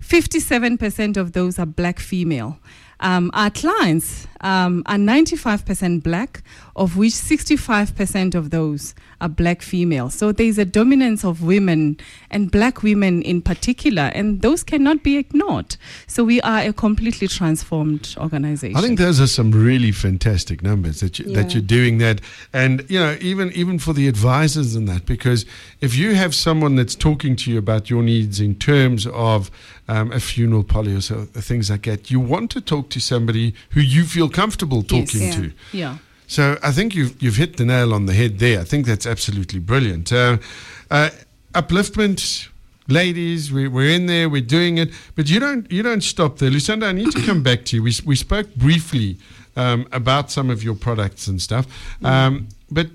57% 0.00 1.16
of 1.18 1.32
those 1.32 1.58
are 1.58 1.66
black 1.66 1.98
female. 2.00 2.58
Um, 3.00 3.30
our 3.34 3.50
clients 3.50 4.26
um, 4.44 4.82
are 4.86 4.96
95% 4.96 6.02
black, 6.02 6.42
of 6.76 6.96
which 6.96 7.12
65% 7.12 8.34
of 8.34 8.50
those 8.50 8.94
are 9.20 9.28
black 9.28 9.62
females. 9.62 10.14
So 10.14 10.32
there's 10.32 10.58
a 10.58 10.64
dominance 10.64 11.24
of 11.24 11.42
women 11.42 11.96
and 12.30 12.50
black 12.50 12.82
women 12.82 13.22
in 13.22 13.40
particular, 13.40 14.10
and 14.14 14.42
those 14.42 14.62
cannot 14.62 15.02
be 15.02 15.16
ignored. 15.16 15.76
So 16.06 16.22
we 16.24 16.40
are 16.42 16.60
a 16.60 16.72
completely 16.72 17.26
transformed 17.26 18.14
organization. 18.18 18.76
I 18.76 18.82
think 18.82 18.98
those 18.98 19.20
are 19.20 19.26
some 19.26 19.50
really 19.50 19.92
fantastic 19.92 20.62
numbers 20.62 21.00
that 21.00 21.18
you, 21.18 21.24
that 21.32 21.48
Yeah. 21.48 21.54
you're 21.54 21.62
doing 21.62 21.98
that, 21.98 22.20
and 22.52 22.84
you 22.88 22.98
know 23.00 23.16
even 23.20 23.50
even 23.52 23.78
for 23.78 23.94
the 23.94 24.06
advisors 24.08 24.74
and 24.74 24.86
that 24.88 25.06
because 25.06 25.46
if 25.80 25.96
you 25.96 26.14
have 26.14 26.34
someone 26.34 26.76
that's 26.76 26.94
talking 26.94 27.34
to 27.36 27.50
you 27.50 27.58
about 27.58 27.88
your 27.88 28.02
needs 28.02 28.40
in 28.40 28.54
terms 28.56 29.06
of 29.06 29.50
um, 29.88 30.12
a 30.12 30.20
funeral 30.20 30.64
poly 30.64 30.94
or 30.94 31.00
so, 31.00 31.24
things 31.24 31.70
like 31.70 31.82
that, 31.84 32.10
you 32.10 32.18
want 32.20 32.50
to 32.50 32.60
talk 32.60 32.88
to 32.90 33.00
somebody 33.00 33.54
who 33.70 33.80
you 33.80 34.04
feel 34.04 34.28
comfortable 34.34 34.78
Yes. 34.88 34.88
talking 35.12 35.22
Yeah. 35.28 35.36
to. 35.36 35.52
yeah. 35.72 35.96
So 36.26 36.42
I 36.68 36.72
think 36.72 36.94
you've 36.94 37.14
you've 37.22 37.36
hit 37.38 37.56
the 37.56 37.64
nail 37.64 37.92
on 37.92 38.06
the 38.06 38.14
head 38.14 38.38
there. 38.38 38.60
I 38.60 38.64
think 38.64 38.86
that's 38.86 39.06
absolutely 39.06 39.60
brilliant. 39.60 40.10
Uh, 40.12 40.36
uh, 40.90 41.10
upliftment, 41.52 42.48
ladies, 42.88 43.50
we, 43.52 43.68
we're 43.68 43.90
in 43.94 44.06
there, 44.06 44.28
we're 44.28 44.40
doing 44.58 44.78
it, 44.78 44.90
but 45.16 45.28
you 45.30 45.38
don't 45.40 45.70
you 45.70 45.82
don't 45.82 46.02
stop 46.02 46.38
there, 46.38 46.50
Lucinda. 46.50 46.86
I 46.86 46.92
need 46.92 47.12
to 47.12 47.22
come 47.22 47.42
back 47.42 47.64
to 47.66 47.76
you. 47.76 47.82
We 47.82 47.92
we 48.06 48.16
spoke 48.16 48.48
briefly 48.56 49.16
um, 49.56 49.86
about 49.92 50.30
some 50.30 50.52
of 50.52 50.62
your 50.62 50.74
products 50.76 51.28
and 51.28 51.40
stuff, 51.40 51.66
um, 52.02 52.48
but. 52.70 52.86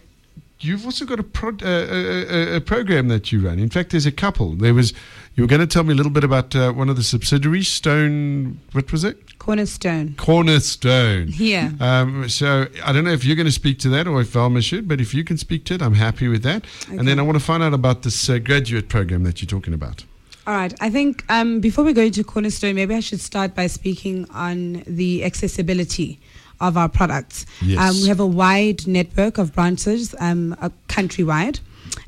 You've 0.61 0.85
also 0.85 1.05
got 1.05 1.19
a, 1.19 1.23
pro- 1.23 1.51
uh, 1.51 1.87
a, 1.89 2.55
a, 2.57 2.61
program 2.61 3.07
that 3.07 3.31
you 3.31 3.39
run. 3.39 3.59
In 3.59 3.69
fact, 3.69 3.91
there's 3.91 4.05
a 4.05 4.11
couple. 4.11 4.55
There 4.55 4.73
was 4.73 4.93
you 5.35 5.43
were 5.43 5.47
going 5.47 5.61
to 5.61 5.67
tell 5.67 5.85
me 5.85 5.93
a 5.93 5.95
little 5.95 6.11
bit 6.11 6.25
about 6.25 6.53
uh, 6.53 6.73
one 6.73 6.89
of 6.89 6.97
the 6.97 7.03
subsidiaries, 7.03 7.69
Stone. 7.69 8.59
What 8.73 8.91
was 8.91 9.05
it? 9.05 9.39
Cornerstone. 9.39 10.15
Cornerstone. 10.17 11.29
Yeah. 11.29 11.71
Um, 11.79 12.27
so 12.27 12.67
I 12.83 12.91
don't 12.91 13.05
know 13.05 13.11
if 13.11 13.23
you're 13.23 13.37
going 13.37 13.45
to 13.45 13.51
speak 13.53 13.79
to 13.79 13.89
that 13.89 14.05
or 14.05 14.19
if 14.19 14.27
Velma 14.27 14.61
should, 14.61 14.85
but 14.85 14.99
if 14.99 15.13
you 15.13 15.23
can 15.23 15.37
speak 15.37 15.63
to 15.65 15.75
it, 15.75 15.81
I'm 15.81 15.93
happy 15.93 16.27
with 16.27 16.43
that. 16.43 16.65
And 16.89 17.07
then 17.07 17.19
I 17.19 17.21
want 17.21 17.37
to 17.37 17.43
find 17.43 17.63
out 17.63 17.73
about 17.73 18.03
this 18.03 18.29
uh, 18.29 18.39
graduate 18.39 18.89
program 18.89 19.23
that 19.23 19.41
you're 19.41 19.47
talking 19.47 19.73
about. 19.73 20.03
All 20.45 20.55
right. 20.55 20.73
I 20.81 20.89
think 20.89 21.23
um, 21.29 21.61
before 21.61 21.85
we 21.85 21.93
go 21.93 22.01
into 22.01 22.23
Cornerstone, 22.23 22.75
maybe 22.75 22.95
I 22.95 22.99
should 22.99 23.21
start 23.21 23.55
by 23.55 23.67
speaking 23.67 24.27
on 24.31 24.83
the 24.87 25.23
accessibility 25.23 26.19
of 26.61 26.77
our 26.77 26.89
products. 26.89 27.45
Yes. 27.61 27.79
Um, 27.79 28.01
we 28.01 28.07
have 28.09 28.19
a 28.19 28.25
wide 28.25 28.85
network 28.87 29.37
of 29.37 29.53
branches 29.53 30.13
um, 30.19 30.55
uh, 30.61 30.69
countrywide. 30.87 31.59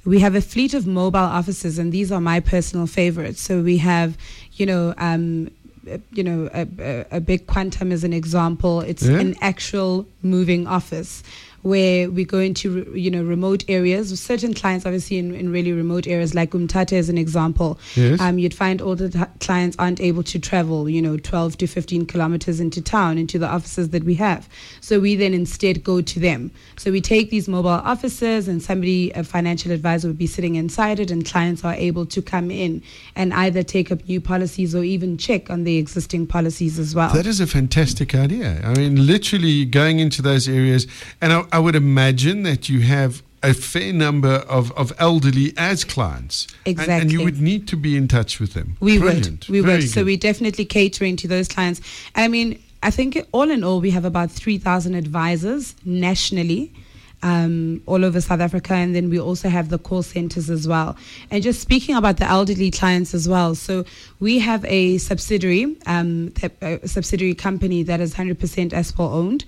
We 0.05 0.19
have 0.19 0.35
a 0.35 0.41
fleet 0.41 0.73
of 0.73 0.85
mobile 0.87 1.19
offices, 1.19 1.77
and 1.79 1.91
these 1.91 2.11
are 2.11 2.21
my 2.21 2.39
personal 2.39 2.87
favorites. 2.87 3.41
So 3.41 3.61
we 3.61 3.77
have, 3.77 4.17
you 4.53 4.65
know, 4.65 4.93
um, 4.97 5.49
uh, 5.91 5.97
you 6.11 6.23
know, 6.23 6.49
a, 6.53 6.67
a, 6.79 7.05
a 7.17 7.19
big 7.19 7.47
quantum 7.47 7.91
as 7.91 8.03
an 8.03 8.13
example. 8.13 8.81
It's 8.81 9.03
Yeah. 9.03 9.19
an 9.19 9.35
actual 9.41 10.05
moving 10.21 10.67
office 10.67 11.23
where 11.63 12.09
we 12.09 12.25
go 12.25 12.39
into 12.39 12.91
you 12.95 13.11
know 13.11 13.23
remote 13.23 13.63
areas. 13.67 14.19
Certain 14.19 14.53
clients, 14.53 14.85
obviously, 14.85 15.17
in, 15.17 15.33
in 15.35 15.51
really 15.51 15.71
remote 15.71 16.07
areas, 16.07 16.33
like 16.33 16.51
Umtata 16.51 16.93
as 16.93 17.09
an 17.09 17.17
example, 17.17 17.79
Yes. 17.95 18.19
um, 18.19 18.39
you'd 18.39 18.53
find 18.53 18.81
all 18.81 18.95
the 18.95 19.09
t- 19.09 19.19
clients 19.39 19.75
aren't 19.79 19.99
able 20.01 20.23
to 20.23 20.39
travel, 20.39 20.89
you 20.89 21.01
know, 21.01 21.17
12 21.17 21.57
to 21.57 21.67
15 21.67 22.05
kilometers 22.05 22.59
into 22.59 22.81
town, 22.81 23.17
into 23.17 23.37
the 23.39 23.47
offices 23.47 23.89
that 23.89 24.03
we 24.03 24.15
have. 24.15 24.47
So 24.79 24.99
we 24.99 25.15
then 25.15 25.33
instead 25.33 25.83
go 25.83 26.01
to 26.01 26.19
them. 26.19 26.51
So 26.77 26.91
we 26.91 27.01
take 27.01 27.29
these 27.29 27.47
mobile 27.47 27.69
offices, 27.69 28.47
and 28.47 28.61
somebody, 28.61 29.11
a 29.11 29.23
financial 29.23 29.71
advisor, 29.71 30.07
would 30.07 30.17
be 30.17 30.27
sitting 30.27 30.55
inside 30.55 30.99
it, 30.99 31.11
and 31.11 31.25
clients 31.25 31.63
are 31.63 31.73
able 31.73 32.05
to 32.07 32.21
come 32.21 32.49
in 32.51 32.81
and 33.15 33.33
either 33.33 33.63
take 33.63 33.91
up 33.91 34.07
new 34.07 34.19
policies 34.21 34.73
or 34.73 34.83
even 34.83 35.17
check 35.17 35.49
on 35.49 35.63
the 35.63 35.77
existing 35.77 36.25
policies 36.27 36.79
as 36.79 36.95
well. 36.95 37.13
That 37.13 37.25
is 37.27 37.39
a 37.39 37.47
fantastic 37.47 38.15
idea. 38.15 38.61
I 38.63 38.73
mean, 38.73 39.05
literally 39.05 39.65
going 39.65 39.99
into 39.99 40.21
those 40.21 40.47
areas, 40.47 40.87
and 41.21 41.33
I, 41.33 41.45
I 41.51 41.59
would 41.59 41.75
imagine 41.75 42.43
that 42.43 42.69
you 42.69 42.81
have 42.81 43.21
a 43.43 43.53
fair 43.53 43.91
number 43.91 44.35
of, 44.47 44.71
of 44.73 44.93
elderly 44.99 45.53
as 45.57 45.83
clients. 45.83 46.47
And- 46.65 46.79
And, 46.79 47.11
you 47.11 47.23
would 47.23 47.41
need 47.41 47.67
to 47.69 47.75
be 47.75 47.97
in 47.97 48.07
touch 48.07 48.39
with 48.39 48.53
them. 48.53 48.77
We 48.79 48.97
Brilliant. 48.99 49.47
would. 49.47 49.49
We 49.49 49.59
Very 49.61 49.81
would. 49.81 49.89
So 49.89 50.03
we're 50.03 50.17
definitely 50.17 50.65
catering 50.65 51.15
to 51.17 51.27
those 51.27 51.47
clients. 51.47 51.81
I 52.15 52.27
mean, 52.27 52.59
I 52.83 52.91
think 52.91 53.17
all 53.31 53.49
in 53.49 53.63
all, 53.63 53.81
we 53.81 53.91
have 53.91 54.05
about 54.05 54.31
3,000 54.31 54.93
advisors 54.95 55.75
nationally. 55.85 56.71
Um, 57.23 57.83
all 57.85 58.03
over 58.03 58.19
South 58.19 58.39
Africa, 58.39 58.73
and 58.73 58.95
then 58.95 59.11
we 59.11 59.19
also 59.19 59.47
have 59.47 59.69
the 59.69 59.77
call 59.77 60.01
centers 60.01 60.49
as 60.49 60.67
well. 60.67 60.97
And 61.29 61.43
just 61.43 61.61
speaking 61.61 61.95
about 61.95 62.17
the 62.17 62.25
elderly 62.25 62.71
clients 62.71 63.13
as 63.13 63.29
well, 63.29 63.53
so 63.53 63.85
we 64.19 64.39
have 64.39 64.65
a 64.65 64.97
subsidiary, 64.97 65.77
um, 65.85 66.33
a 66.63 66.87
subsidiary 66.87 67.35
company 67.35 67.83
that 67.83 68.01
is 68.01 68.15
100% 68.15 68.71
Assupol 68.71 69.11
owned, 69.13 69.45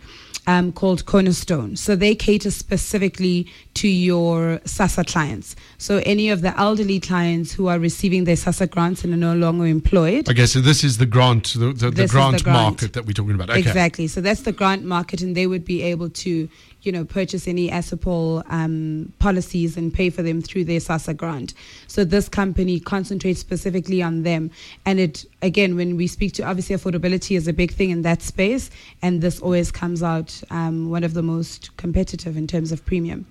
um, 0.47 0.71
called 0.71 1.05
Cornerstone. 1.05 1.75
So 1.75 1.95
they 1.95 2.15
cater 2.15 2.51
specifically 2.51 3.47
to 3.75 3.87
your 3.87 4.59
SASSA 4.65 5.07
clients. 5.07 5.55
So 5.77 6.01
any 6.05 6.29
of 6.29 6.41
the 6.41 6.57
elderly 6.59 6.99
clients 6.99 7.53
who 7.53 7.67
are 7.67 7.79
receiving 7.79 8.23
their 8.25 8.35
SASSA 8.35 8.69
grants 8.69 9.03
and 9.03 9.13
are 9.13 9.17
no 9.17 9.35
longer 9.35 9.65
employed. 9.65 10.29
Okay, 10.29 10.45
so 10.45 10.61
this 10.61 10.83
is 10.83 10.97
the 10.97 11.05
grant, 11.05 11.53
the, 11.53 11.73
the, 11.73 11.89
the 11.89 12.07
grant, 12.07 12.37
the 12.37 12.43
grant. 12.43 12.61
market 12.61 12.93
that 12.93 13.05
we're 13.05 13.13
talking 13.13 13.35
about. 13.35 13.49
Okay. 13.49 13.59
Exactly. 13.59 14.07
So 14.07 14.21
that's 14.21 14.41
the 14.41 14.51
grant 14.51 14.83
market, 14.83 15.21
and 15.21 15.35
they 15.35 15.47
would 15.47 15.65
be 15.65 15.81
able 15.81 16.09
to, 16.09 16.47
you 16.83 16.91
know, 16.91 17.03
purchase 17.03 17.47
any 17.47 17.69
Assupol 17.69 18.43
um, 18.51 19.11
policies 19.19 19.75
and 19.75 19.93
pay 19.93 20.09
for 20.09 20.21
them 20.21 20.41
through 20.41 20.65
their 20.65 20.79
SASSA 20.79 21.17
grant. 21.17 21.53
So 21.87 22.03
this 22.03 22.29
company 22.29 22.79
concentrates 22.79 23.39
specifically 23.39 24.03
on 24.03 24.23
them. 24.23 24.51
And 24.85 24.99
it, 24.99 25.25
again, 25.41 25.75
when 25.75 25.97
we 25.97 26.07
speak 26.07 26.33
to, 26.33 26.43
obviously, 26.43 26.75
affordability 26.75 27.35
is 27.35 27.47
a 27.47 27.53
big 27.53 27.73
thing 27.73 27.89
in 27.89 28.03
that 28.03 28.21
space, 28.21 28.69
and 29.01 29.21
this 29.21 29.39
always 29.39 29.71
comes 29.71 30.03
out 30.03 30.41
um, 30.51 30.89
one 30.89 31.03
of 31.03 31.13
the 31.15 31.23
most 31.23 31.75
competitive 31.77 32.37
in 32.37 32.47
terms 32.47 32.71
of 32.71 32.85
premium. 32.85 33.25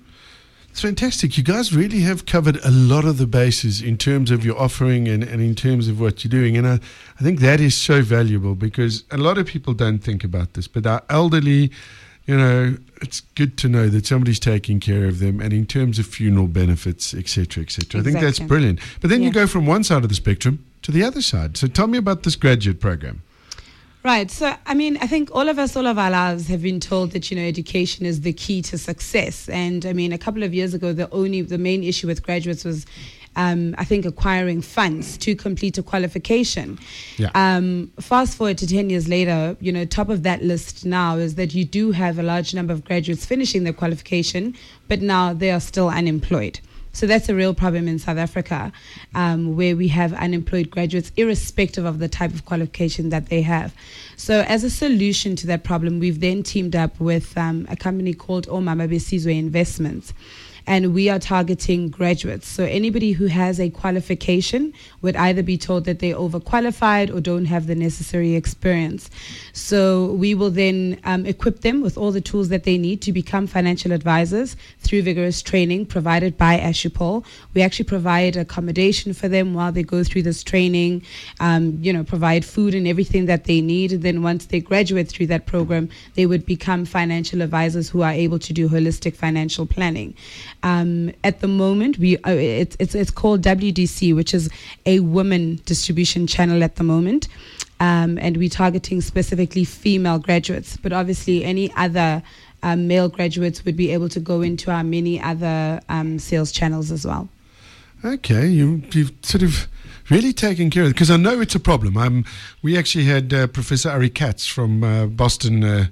It's 0.72 0.80
fantastic. 0.80 1.36
You 1.36 1.44
guys 1.44 1.74
really 1.74 2.00
have 2.00 2.24
covered 2.24 2.56
a 2.64 2.70
lot 2.70 3.04
of 3.04 3.18
the 3.18 3.26
bases 3.26 3.82
in 3.82 3.98
terms 3.98 4.30
of 4.30 4.42
your 4.42 4.58
offering 4.58 5.06
and, 5.06 5.22
and 5.22 5.42
in 5.42 5.54
terms 5.54 5.86
of 5.86 6.00
what 6.00 6.24
you're 6.24 6.30
doing. 6.30 6.56
And 6.56 6.66
I, 6.66 6.80
I 7.20 7.22
think 7.22 7.40
that 7.40 7.60
is 7.60 7.76
so 7.76 8.00
valuable 8.00 8.54
because 8.54 9.04
a 9.10 9.18
lot 9.18 9.36
of 9.36 9.46
people 9.46 9.74
don't 9.74 9.98
think 9.98 10.24
about 10.24 10.54
this, 10.54 10.66
but 10.68 10.86
our 10.86 11.02
elderly, 11.10 11.70
you 12.24 12.38
know, 12.38 12.78
it's 13.02 13.20
good 13.34 13.58
to 13.58 13.68
know 13.68 13.90
that 13.90 14.06
somebody's 14.06 14.40
taking 14.40 14.80
care 14.80 15.04
of 15.04 15.18
them 15.18 15.42
and 15.42 15.52
in 15.52 15.66
terms 15.66 15.98
of 15.98 16.06
funeral 16.06 16.46
benefits, 16.46 17.12
et 17.12 17.28
cetera, 17.28 17.62
et 17.62 17.70
cetera. 17.70 18.00
I 18.00 18.04
think 18.04 18.20
that's 18.20 18.38
brilliant. 18.38 18.80
But 19.02 19.10
then 19.10 19.22
you 19.22 19.30
go 19.30 19.46
from 19.46 19.66
one 19.66 19.84
side 19.84 20.04
of 20.04 20.08
the 20.08 20.14
spectrum 20.14 20.64
to 20.80 20.90
the 20.90 21.04
other 21.04 21.20
side. 21.20 21.58
So 21.58 21.66
tell 21.66 21.86
me 21.86 21.98
about 21.98 22.22
this 22.22 22.34
graduate 22.34 22.80
program. 22.80 23.20
Right. 24.04 24.30
So, 24.32 24.52
I 24.66 24.74
mean, 24.74 24.96
I 24.96 25.06
think 25.06 25.30
all 25.32 25.48
of 25.48 25.60
us, 25.60 25.76
all 25.76 25.86
of 25.86 25.96
our 25.96 26.10
lives 26.10 26.48
have 26.48 26.62
been 26.62 26.80
told 26.80 27.12
that, 27.12 27.30
you 27.30 27.36
know, 27.36 27.42
education 27.42 28.04
is 28.04 28.22
the 28.22 28.32
key 28.32 28.60
to 28.62 28.76
success. 28.76 29.48
And 29.48 29.86
I 29.86 29.92
mean, 29.92 30.12
a 30.12 30.18
couple 30.18 30.42
of 30.42 30.52
years 30.52 30.74
ago, 30.74 30.92
the 30.92 31.08
only, 31.10 31.42
the 31.42 31.58
main 31.58 31.84
issue 31.84 32.08
with 32.08 32.20
graduates 32.20 32.64
was, 32.64 32.84
um, 33.36 33.76
I 33.78 33.84
think, 33.84 34.04
acquiring 34.04 34.60
funds 34.60 35.16
to 35.18 35.36
complete 35.36 35.78
a 35.78 35.84
qualification. 35.84 36.80
Yeah. 37.16 37.30
Um, 37.36 37.92
fast 38.00 38.36
forward 38.36 38.58
to 38.58 38.66
10 38.66 38.90
years 38.90 39.06
later, 39.06 39.56
you 39.60 39.70
know, 39.70 39.84
top 39.84 40.08
of 40.08 40.24
that 40.24 40.42
list 40.42 40.84
now 40.84 41.16
is 41.16 41.36
that 41.36 41.54
you 41.54 41.64
do 41.64 41.92
have 41.92 42.18
a 42.18 42.24
large 42.24 42.54
number 42.54 42.72
of 42.72 42.84
graduates 42.84 43.24
finishing 43.24 43.62
their 43.62 43.72
qualification, 43.72 44.56
but 44.88 45.00
now 45.00 45.32
they 45.32 45.52
are 45.52 45.60
still 45.60 45.88
unemployed. 45.88 46.58
So 46.92 47.06
that's 47.06 47.28
a 47.28 47.34
real 47.34 47.54
problem 47.54 47.88
in 47.88 47.98
South 47.98 48.18
Africa, 48.18 48.70
um, 49.14 49.56
where 49.56 49.74
we 49.74 49.88
have 49.88 50.12
unemployed 50.12 50.70
graduates, 50.70 51.10
irrespective 51.16 51.84
of 51.84 51.98
the 51.98 52.08
type 52.08 52.34
of 52.34 52.44
qualification 52.44 53.08
that 53.08 53.26
they 53.26 53.42
have. 53.42 53.74
So, 54.16 54.44
as 54.46 54.62
a 54.62 54.70
solution 54.70 55.34
to 55.36 55.46
that 55.46 55.64
problem, 55.64 55.98
we've 56.00 56.20
then 56.20 56.42
teamed 56.42 56.76
up 56.76 57.00
with 57.00 57.36
um, 57.36 57.66
a 57.70 57.76
company 57.76 58.12
called 58.12 58.46
Omama 58.46 58.88
Besizwe 58.88 59.38
Investments. 59.38 60.12
And 60.66 60.94
we 60.94 61.08
are 61.08 61.18
targeting 61.18 61.88
graduates. 61.88 62.46
So 62.46 62.64
anybody 62.64 63.12
who 63.12 63.26
has 63.26 63.58
a 63.58 63.70
qualification 63.70 64.72
would 65.00 65.16
either 65.16 65.42
be 65.42 65.58
told 65.58 65.84
that 65.84 65.98
they're 65.98 66.14
overqualified 66.14 67.14
or 67.14 67.20
don't 67.20 67.46
have 67.46 67.66
the 67.66 67.74
necessary 67.74 68.34
experience. 68.34 69.10
So 69.52 70.12
we 70.12 70.34
will 70.34 70.50
then 70.50 71.00
um, 71.04 71.26
equip 71.26 71.60
them 71.60 71.80
with 71.80 71.98
all 71.98 72.12
the 72.12 72.20
tools 72.20 72.48
that 72.50 72.64
they 72.64 72.78
need 72.78 73.02
to 73.02 73.12
become 73.12 73.46
financial 73.46 73.92
advisors 73.92 74.56
through 74.78 75.02
vigorous 75.02 75.42
training 75.42 75.86
provided 75.86 76.36
by 76.38 76.58
Assupol. 76.58 77.24
We 77.54 77.62
actually 77.62 77.86
provide 77.86 78.36
accommodation 78.36 79.12
for 79.14 79.28
them 79.28 79.54
while 79.54 79.72
they 79.72 79.82
go 79.82 80.04
through 80.04 80.22
this 80.22 80.42
training, 80.42 81.02
um, 81.40 81.78
you 81.80 81.92
know, 81.92 82.04
provide 82.04 82.44
food 82.44 82.74
and 82.74 82.86
everything 82.86 83.26
that 83.26 83.44
they 83.44 83.60
need. 83.60 83.92
And 83.92 84.02
then 84.02 84.22
once 84.22 84.46
they 84.46 84.60
graduate 84.60 85.08
through 85.08 85.26
that 85.28 85.46
program, 85.46 85.88
they 86.14 86.26
would 86.26 86.46
become 86.46 86.84
financial 86.84 87.42
advisors 87.42 87.88
who 87.88 88.02
are 88.02 88.12
able 88.12 88.38
to 88.38 88.52
do 88.52 88.68
holistic 88.68 89.14
financial 89.16 89.66
planning. 89.66 90.14
Um, 90.62 91.12
at 91.24 91.40
the 91.40 91.48
moment, 91.48 91.98
we 91.98 92.16
uh, 92.18 92.30
it's, 92.30 92.76
it's 92.78 92.94
it's 92.94 93.10
called 93.10 93.42
WDC, 93.42 94.14
which 94.14 94.32
is 94.34 94.48
a 94.86 95.00
women 95.00 95.60
distribution 95.66 96.26
channel 96.26 96.62
at 96.62 96.76
the 96.76 96.84
moment. 96.84 97.28
Um, 97.80 98.16
and 98.18 98.36
we're 98.36 98.48
targeting 98.48 99.00
specifically 99.00 99.64
female 99.64 100.20
graduates, 100.20 100.76
but 100.76 100.92
obviously 100.92 101.44
any 101.44 101.72
other 101.74 102.22
um, 102.62 102.86
male 102.86 103.08
graduates 103.08 103.64
would 103.64 103.76
be 103.76 103.90
able 103.90 104.08
to 104.10 104.20
go 104.20 104.40
into 104.40 104.70
our 104.70 104.84
many 104.84 105.20
other 105.20 105.80
um, 105.88 106.20
sales 106.20 106.52
channels 106.52 106.92
as 106.92 107.04
well. 107.04 107.28
Okay, 108.04 108.46
you, 108.46 108.82
you've 108.92 109.12
sort 109.22 109.42
of 109.42 109.66
really 110.10 110.32
taken 110.32 110.70
care 110.70 110.84
of 110.84 110.90
it 110.90 110.94
because 110.94 111.10
I 111.10 111.16
know 111.16 111.40
it's 111.40 111.54
a 111.54 111.60
problem. 111.60 111.96
Um, 111.96 112.24
we 112.62 112.76
actually 112.76 113.04
had 113.04 113.32
uh, 113.32 113.46
Professor 113.48 113.90
Ari 113.90 114.10
Katz 114.10 114.46
from 114.46 114.84
uh, 114.84 115.06
Boston 115.06 115.64
uh, 115.64 115.86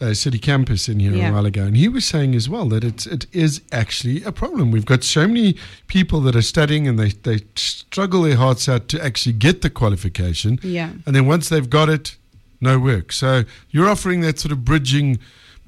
uh, 0.00 0.14
City 0.14 0.38
Campus 0.38 0.88
in 0.88 0.98
here 1.00 1.12
Yeah. 1.14 1.30
a 1.30 1.32
while 1.32 1.46
ago, 1.46 1.64
and 1.64 1.76
he 1.76 1.88
was 1.88 2.04
saying 2.04 2.34
as 2.34 2.48
well 2.48 2.66
that 2.70 2.84
it's 2.84 3.06
it 3.06 3.26
is 3.32 3.60
actually 3.70 4.22
a 4.24 4.32
problem. 4.32 4.70
We've 4.70 4.86
got 4.86 5.04
so 5.04 5.26
many 5.28 5.56
people 5.86 6.20
that 6.22 6.34
are 6.34 6.42
studying 6.42 6.88
and 6.88 6.98
they 6.98 7.10
they 7.10 7.40
struggle 7.56 8.22
their 8.22 8.36
hearts 8.36 8.68
out 8.68 8.88
to 8.88 9.04
actually 9.04 9.34
get 9.34 9.60
the 9.62 9.70
qualification, 9.70 10.58
Yeah. 10.62 10.90
and 11.06 11.14
then 11.14 11.26
once 11.26 11.48
they've 11.48 11.68
got 11.70 11.88
it, 11.88 12.16
no 12.60 12.78
work. 12.78 13.12
So 13.12 13.44
you're 13.70 13.88
offering 13.88 14.20
that 14.22 14.38
sort 14.38 14.52
of 14.52 14.64
bridging. 14.64 15.18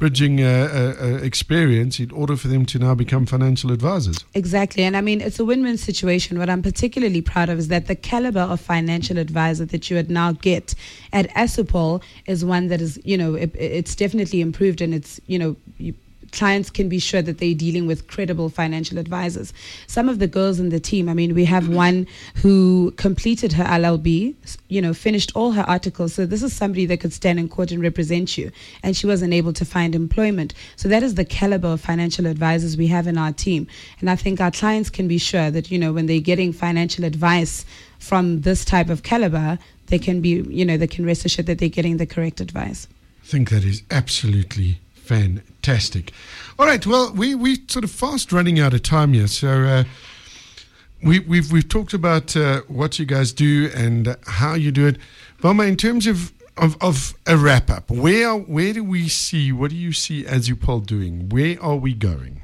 Bridging 0.02 0.40
experience 0.40 2.00
in 2.00 2.10
order 2.10 2.34
for 2.36 2.48
them 2.48 2.66
to 2.66 2.78
now 2.80 2.92
become 2.94 3.24
financial 3.24 3.70
advisors. 3.70 4.24
Exactly. 4.34 4.82
And 4.82 4.96
I 4.96 5.00
mean, 5.00 5.20
it's 5.20 5.38
a 5.38 5.44
win 5.44 5.62
win 5.62 5.78
situation. 5.78 6.40
What 6.40 6.50
I'm 6.50 6.60
particularly 6.60 7.22
proud 7.22 7.48
of 7.48 7.58
is 7.60 7.68
that 7.68 7.86
the 7.86 7.94
caliber 7.94 8.40
of 8.40 8.60
financial 8.60 9.16
advisor 9.16 9.64
that 9.66 9.88
you 9.88 9.96
would 9.96 10.10
now 10.10 10.32
get 10.32 10.74
at 11.12 11.28
Assupol 11.34 12.02
is 12.26 12.44
one 12.44 12.66
that 12.66 12.80
is, 12.80 13.00
you 13.04 13.16
know, 13.16 13.34
it, 13.34 13.54
it's 13.54 13.94
definitely 13.94 14.40
improved 14.40 14.80
and 14.80 14.92
it's, 14.92 15.20
you 15.28 15.38
know, 15.38 15.54
you, 15.78 15.94
clients 16.32 16.70
can 16.70 16.88
be 16.88 16.98
sure 16.98 17.22
that 17.22 17.38
they're 17.38 17.54
dealing 17.54 17.86
with 17.86 18.08
credible 18.08 18.48
financial 18.48 18.98
advisors. 18.98 19.52
Some 19.86 20.08
of 20.08 20.18
the 20.18 20.26
girls 20.26 20.58
in 20.58 20.70
the 20.70 20.80
team, 20.80 21.08
I 21.08 21.14
mean, 21.14 21.34
we 21.34 21.44
have 21.44 21.64
mm-hmm. 21.64 21.74
one 21.74 22.06
who 22.36 22.92
completed 22.96 23.52
her 23.52 23.64
LLB, 23.64 24.34
you 24.68 24.82
know, 24.82 24.94
finished 24.94 25.32
all 25.34 25.52
her 25.52 25.62
articles. 25.62 26.14
So 26.14 26.26
this 26.26 26.42
is 26.42 26.52
somebody 26.52 26.86
that 26.86 27.00
could 27.00 27.12
stand 27.12 27.38
in 27.38 27.48
court 27.48 27.70
and 27.70 27.82
represent 27.82 28.36
you. 28.36 28.50
And 28.82 28.96
she 28.96 29.06
wasn't 29.06 29.34
able 29.34 29.52
to 29.52 29.64
find 29.64 29.94
employment. 29.94 30.54
So 30.76 30.88
that 30.88 31.02
is 31.02 31.14
the 31.14 31.24
caliber 31.24 31.68
of 31.68 31.80
financial 31.80 32.26
advisors 32.26 32.76
we 32.76 32.86
have 32.88 33.06
in 33.06 33.18
our 33.18 33.32
team. 33.32 33.66
And 34.00 34.10
I 34.10 34.16
think 34.16 34.40
our 34.40 34.50
clients 34.50 34.90
can 34.90 35.06
be 35.06 35.18
sure 35.18 35.50
that, 35.50 35.70
you 35.70 35.78
know, 35.78 35.92
when 35.92 36.06
they're 36.06 36.20
getting 36.20 36.52
financial 36.52 37.04
advice 37.04 37.64
from 37.98 38.40
this 38.40 38.64
type 38.64 38.88
of 38.88 39.02
caliber, 39.02 39.58
they 39.86 39.98
can 39.98 40.20
be, 40.20 40.42
you 40.48 40.64
know, 40.64 40.76
they 40.76 40.86
can 40.86 41.04
rest 41.04 41.24
assured 41.24 41.46
that 41.46 41.58
they're 41.58 41.68
getting 41.68 41.98
the 41.98 42.06
correct 42.06 42.40
advice. 42.40 42.88
I 43.22 43.26
think 43.26 43.50
that 43.50 43.64
is 43.64 43.82
absolutely 43.90 44.80
fantastic. 44.94 45.51
All 46.58 46.66
right, 46.66 46.84
well, 46.86 47.12
we 47.12 47.34
we 47.34 47.62
sort 47.68 47.84
of 47.84 47.90
fast 47.90 48.32
running 48.32 48.60
out 48.60 48.74
of 48.74 48.82
time 48.82 49.14
here, 49.14 49.26
so 49.26 49.62
uh, 49.62 49.84
we 51.02 51.20
we've 51.20 51.50
we've 51.50 51.68
talked 51.68 51.94
about 51.94 52.36
uh, 52.36 52.60
what 52.68 52.98
you 52.98 53.06
guys 53.06 53.32
do 53.32 53.70
and 53.74 54.16
how 54.26 54.54
you 54.54 54.70
do 54.70 54.86
it. 54.86 54.96
Velma, 55.38 55.64
in 55.64 55.76
terms 55.76 56.06
of 56.06 56.32
of, 56.56 56.76
of 56.82 57.14
a 57.26 57.36
wrap 57.36 57.70
up, 57.70 57.90
where 57.90 58.34
where 58.34 58.72
do 58.72 58.84
we 58.84 59.08
see? 59.08 59.52
What 59.52 59.70
do 59.70 59.76
you 59.76 59.92
see 59.92 60.24
Assupol 60.24 60.86
doing? 60.86 61.28
Where 61.28 61.60
are 61.62 61.76
we 61.76 61.94
going? 61.94 62.42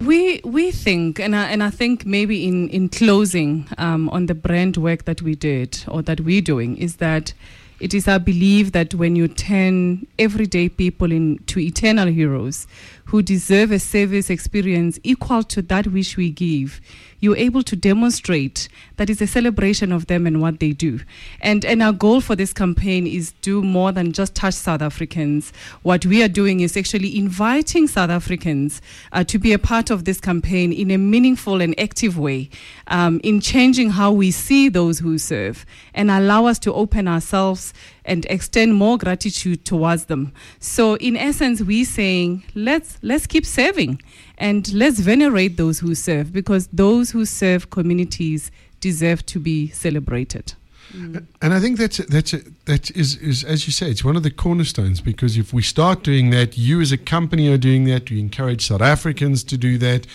We 0.00 0.40
we 0.44 0.72
think, 0.72 1.20
and 1.20 1.36
I, 1.36 1.46
and 1.46 1.62
I 1.62 1.70
think 1.70 2.06
maybe 2.06 2.46
in 2.46 2.68
in 2.70 2.88
closing 2.88 3.68
um, 3.78 4.08
on 4.10 4.26
the 4.26 4.34
brand 4.34 4.76
work 4.76 5.04
that 5.04 5.22
we 5.22 5.34
did 5.34 5.84
or 5.86 6.02
that 6.02 6.20
we're 6.20 6.42
doing 6.42 6.76
is 6.76 6.96
that 6.96 7.34
it 7.82 7.92
is 7.92 8.06
our 8.06 8.20
belief 8.20 8.70
that 8.72 8.94
when 8.94 9.16
you 9.16 9.26
turn 9.26 10.06
everyday 10.16 10.68
people 10.68 11.10
into 11.10 11.58
eternal 11.58 12.06
heroes 12.06 12.68
who 13.04 13.22
deserve 13.22 13.70
a 13.72 13.78
service 13.78 14.30
experience 14.30 14.98
equal 15.02 15.42
to 15.42 15.62
that 15.62 15.86
which 15.88 16.16
we 16.16 16.30
give, 16.30 16.80
you're 17.20 17.36
able 17.36 17.62
to 17.62 17.76
demonstrate 17.76 18.68
that 18.96 19.08
it's 19.08 19.20
a 19.20 19.26
celebration 19.26 19.92
of 19.92 20.06
them 20.08 20.26
and 20.26 20.40
what 20.40 20.58
they 20.58 20.72
do. 20.72 20.98
And 21.40 21.64
and 21.64 21.80
our 21.80 21.92
goal 21.92 22.20
for 22.20 22.34
this 22.34 22.52
campaign 22.52 23.06
is 23.06 23.32
do 23.42 23.62
more 23.62 23.92
than 23.92 24.12
just 24.12 24.34
touch 24.34 24.54
South 24.54 24.82
Africans. 24.82 25.52
What 25.82 26.04
we 26.04 26.22
are 26.24 26.28
doing 26.28 26.60
is 26.60 26.76
actually 26.76 27.16
inviting 27.16 27.86
South 27.86 28.10
Africans 28.10 28.82
uh, 29.12 29.22
to 29.24 29.38
be 29.38 29.52
a 29.52 29.58
part 29.58 29.90
of 29.90 30.04
this 30.04 30.20
campaign 30.20 30.72
in 30.72 30.90
a 30.90 30.98
meaningful 30.98 31.60
and 31.60 31.78
active 31.78 32.18
way, 32.18 32.50
um, 32.88 33.20
in 33.22 33.40
changing 33.40 33.90
how 33.90 34.10
we 34.10 34.32
see 34.32 34.68
those 34.68 34.98
who 34.98 35.16
serve, 35.16 35.64
and 35.94 36.10
allow 36.10 36.46
us 36.46 36.58
to 36.58 36.72
open 36.74 37.06
ourselves 37.06 37.72
and 38.04 38.26
extend 38.26 38.74
more 38.74 38.98
gratitude 38.98 39.64
towards 39.64 40.06
them. 40.06 40.32
So, 40.60 40.96
in 40.96 41.16
essence, 41.16 41.62
we're 41.62 41.84
saying 41.84 42.44
let's 42.54 42.98
let's 43.02 43.26
keep 43.26 43.46
serving, 43.46 44.02
and 44.38 44.72
let's 44.72 45.00
venerate 45.00 45.56
those 45.56 45.80
who 45.80 45.94
serve 45.94 46.32
because 46.32 46.68
those 46.72 47.10
who 47.10 47.24
serve 47.24 47.70
communities 47.70 48.50
deserve 48.80 49.24
to 49.26 49.38
be 49.38 49.68
celebrated. 49.68 50.54
And 50.94 51.54
I 51.54 51.60
think 51.60 51.78
that's 51.78 51.98
that's 51.98 52.32
that 52.66 52.90
is 52.90 53.16
is 53.16 53.44
as 53.44 53.66
you 53.66 53.72
say, 53.72 53.90
it's 53.90 54.04
one 54.04 54.16
of 54.16 54.22
the 54.22 54.30
cornerstones 54.30 55.00
because 55.00 55.38
if 55.38 55.52
we 55.52 55.62
start 55.62 56.02
doing 56.02 56.30
that, 56.30 56.58
you 56.58 56.80
as 56.80 56.92
a 56.92 56.98
company 56.98 57.48
are 57.48 57.58
doing 57.58 57.84
that. 57.84 58.10
You 58.10 58.18
encourage 58.18 58.66
South 58.66 58.82
Africans 58.82 59.42
to 59.44 59.56
do 59.56 59.78
that. 59.78 60.06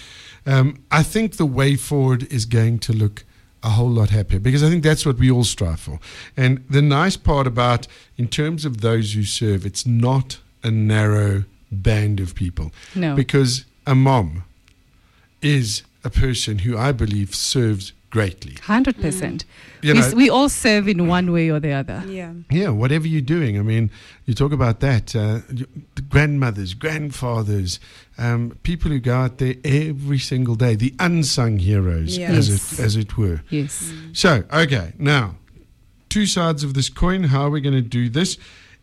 Um, 0.45 0.77
I 0.91 1.03
think 1.03 1.37
the 1.37 1.45
way 1.45 1.75
forward 1.75 2.31
is 2.31 2.45
going 2.45 2.79
to 2.79 2.93
look 2.93 3.25
a 3.63 3.69
whole 3.71 3.89
lot 3.89 4.09
happier 4.09 4.39
because 4.39 4.63
I 4.63 4.69
think 4.69 4.83
that's 4.83 5.05
what 5.05 5.17
we 5.17 5.31
all 5.31 5.43
strive 5.43 5.79
for. 5.79 5.99
And 6.35 6.63
the 6.69 6.81
nice 6.81 7.17
part 7.17 7.47
about, 7.47 7.87
in 8.17 8.27
terms 8.27 8.65
of 8.65 8.81
those 8.81 9.13
who 9.13 9.23
serve, 9.23 9.65
it's 9.65 9.85
not 9.85 10.39
a 10.63 10.71
narrow 10.71 11.43
band 11.71 12.19
of 12.19 12.33
people 12.35 12.71
No. 12.95 13.15
because 13.15 13.65
a 13.85 13.95
mom 13.95 14.43
is 15.41 15.83
a 16.03 16.09
person 16.09 16.59
who 16.59 16.77
I 16.77 16.91
believe 16.91 17.35
serves 17.35 17.91
greatly. 18.09 18.53
Hundred 18.63 18.95
percent. 19.01 19.43
You 19.81 19.93
We, 19.93 19.99
know- 19.99 20.05
s- 20.05 20.13
we 20.15 20.29
all 20.29 20.49
serve 20.49 20.87
in 20.87 21.07
one 21.07 21.31
way 21.31 21.49
or 21.49 21.59
the 21.59 21.71
other. 21.73 22.03
Yeah. 22.07 22.33
Yeah, 22.49 22.69
whatever 22.69 23.07
you're 23.07 23.21
doing. 23.21 23.59
I 23.59 23.61
mean, 23.61 23.91
you 24.25 24.33
talk 24.33 24.51
about 24.51 24.79
that. 24.79 25.15
Uh, 25.15 25.39
the 25.49 26.01
grandmothers, 26.09 26.73
grandfathers, 26.73 27.79
um, 28.17 28.57
people 28.63 28.91
who 28.91 28.99
go 28.99 29.15
out 29.15 29.37
there 29.37 29.55
every 29.63 30.19
single 30.19 30.55
day, 30.55 30.75
the 30.75 30.93
unsung 30.99 31.59
heroes, 31.59 32.17
Yeah. 32.17 32.31
as, 32.31 32.49
Yes. 32.49 32.73
it, 32.79 32.83
as 32.83 32.95
it 32.95 33.17
were. 33.17 33.41
Yes. 33.49 33.91
So, 34.13 34.43
okay, 34.51 34.93
now, 34.97 35.35
two 36.09 36.25
sides 36.25 36.63
of 36.63 36.73
this 36.73 36.89
coin. 36.89 37.25
How 37.25 37.43
are 37.43 37.49
we 37.49 37.61
going 37.61 37.75
to 37.75 37.81
do 37.81 38.09
this? 38.09 38.37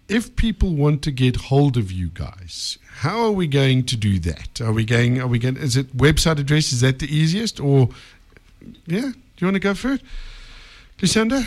If 0.06 0.37
people 0.37 0.74
want 0.74 1.00
to 1.04 1.10
get 1.10 1.37
hold 1.37 1.78
of 1.78 1.90
you 1.90 2.08
guys, 2.08 2.76
how 2.98 3.24
are 3.24 3.32
we 3.32 3.46
going 3.46 3.84
to 3.87 3.96
do 3.96 4.18
that? 4.20 4.60
Are 4.60 4.70
we 4.72 4.84
going, 4.84 5.18
are 5.18 5.26
we 5.26 5.38
going, 5.38 5.56
is 5.56 5.78
it 5.78 5.96
website 5.96 6.38
address? 6.38 6.72
Is 6.74 6.82
that 6.82 6.98
the 6.98 7.06
easiest? 7.08 7.58
Or, 7.58 7.88
yeah, 8.87 9.00
do 9.00 9.14
you 9.38 9.46
want 9.46 9.55
to 9.55 9.61
go 9.61 9.74
for 9.74 9.92
it? 9.92 10.03
Lysander, 11.00 11.42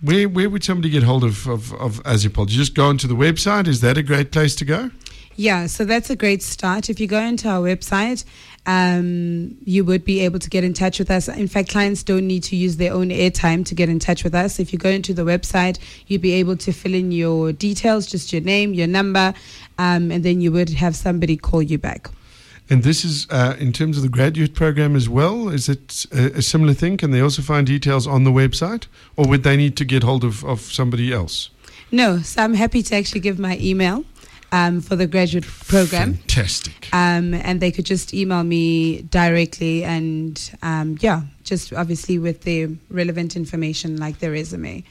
where, 0.00 0.28
where 0.28 0.50
would 0.50 0.64
somebody 0.64 0.90
get 0.90 1.02
hold 1.02 1.24
of, 1.24 1.46
of, 1.46 1.72
of 1.74 2.02
Assupol? 2.04 2.46
Do 2.46 2.52
you 2.52 2.58
just 2.58 2.74
go 2.74 2.86
onto 2.88 3.06
the 3.06 3.14
website? 3.14 3.68
Is 3.68 3.80
that 3.80 3.96
a 3.96 4.02
great 4.02 4.32
place 4.32 4.54
to 4.56 4.64
go? 4.64 4.90
Yeah, 5.36 5.66
so 5.66 5.84
that's 5.84 6.10
a 6.10 6.16
great 6.16 6.42
start. 6.42 6.90
If 6.90 7.00
you 7.00 7.06
go 7.06 7.20
into 7.20 7.48
our 7.48 7.60
website, 7.60 8.24
um, 8.66 9.56
you 9.64 9.84
would 9.84 10.04
be 10.04 10.20
able 10.20 10.38
to 10.38 10.50
get 10.50 10.62
in 10.62 10.74
touch 10.74 10.98
with 10.98 11.10
us. 11.10 11.26
In 11.28 11.48
fact, 11.48 11.70
clients 11.70 12.02
don't 12.02 12.26
need 12.26 12.42
to 12.44 12.56
use 12.56 12.76
their 12.76 12.92
own 12.92 13.08
airtime 13.08 13.64
to 13.66 13.74
get 13.74 13.88
in 13.88 13.98
touch 13.98 14.24
with 14.24 14.34
us. 14.34 14.60
If 14.60 14.72
you 14.72 14.78
go 14.78 14.90
into 14.90 15.14
the 15.14 15.22
website, 15.22 15.78
you'd 16.06 16.20
be 16.20 16.32
able 16.32 16.56
to 16.58 16.72
fill 16.72 16.94
in 16.94 17.12
your 17.12 17.52
details, 17.52 18.06
just 18.06 18.32
your 18.32 18.42
name, 18.42 18.74
your 18.74 18.86
number, 18.86 19.32
um, 19.78 20.10
and 20.10 20.22
then 20.22 20.40
you 20.40 20.52
would 20.52 20.70
have 20.70 20.94
somebody 20.94 21.36
call 21.36 21.62
you 21.62 21.78
back. 21.78 22.10
And 22.70 22.82
this 22.84 23.04
is 23.04 23.26
uh, 23.30 23.56
in 23.58 23.72
terms 23.72 23.96
of 23.96 24.02
the 24.02 24.08
graduate 24.08 24.54
program 24.54 24.96
as 24.96 25.08
well. 25.08 25.48
Is 25.48 25.68
it 25.68 26.06
a, 26.12 26.38
a 26.38 26.42
similar 26.42 26.74
thing? 26.74 26.96
Can 26.96 27.10
they 27.10 27.20
also 27.20 27.42
find 27.42 27.66
details 27.66 28.06
on 28.06 28.24
the 28.24 28.30
website, 28.30 28.86
or 29.16 29.26
would 29.28 29.42
they 29.42 29.56
need 29.56 29.76
to 29.76 29.84
get 29.84 30.02
hold 30.02 30.24
of, 30.24 30.44
of 30.44 30.60
somebody 30.60 31.12
else? 31.12 31.50
No, 31.90 32.20
so 32.20 32.42
I'm 32.42 32.54
happy 32.54 32.82
to 32.82 32.96
actually 32.96 33.20
give 33.20 33.38
my 33.38 33.58
email 33.58 34.04
um, 34.52 34.80
for 34.80 34.96
the 34.96 35.06
graduate 35.06 35.44
program. 35.44 36.14
Fantastic. 36.14 36.88
Um, 36.92 37.34
and 37.34 37.60
they 37.60 37.72
could 37.72 37.86
just 37.86 38.14
email 38.14 38.44
me 38.44 39.02
directly 39.02 39.82
and 39.84 40.58
um, 40.62 40.98
yeah, 41.00 41.22
just 41.42 41.72
obviously 41.72 42.18
with 42.18 42.42
the 42.42 42.76
relevant 42.90 43.34
information 43.34 43.96
like 43.96 44.20
their 44.20 44.30
resume. 44.30 44.84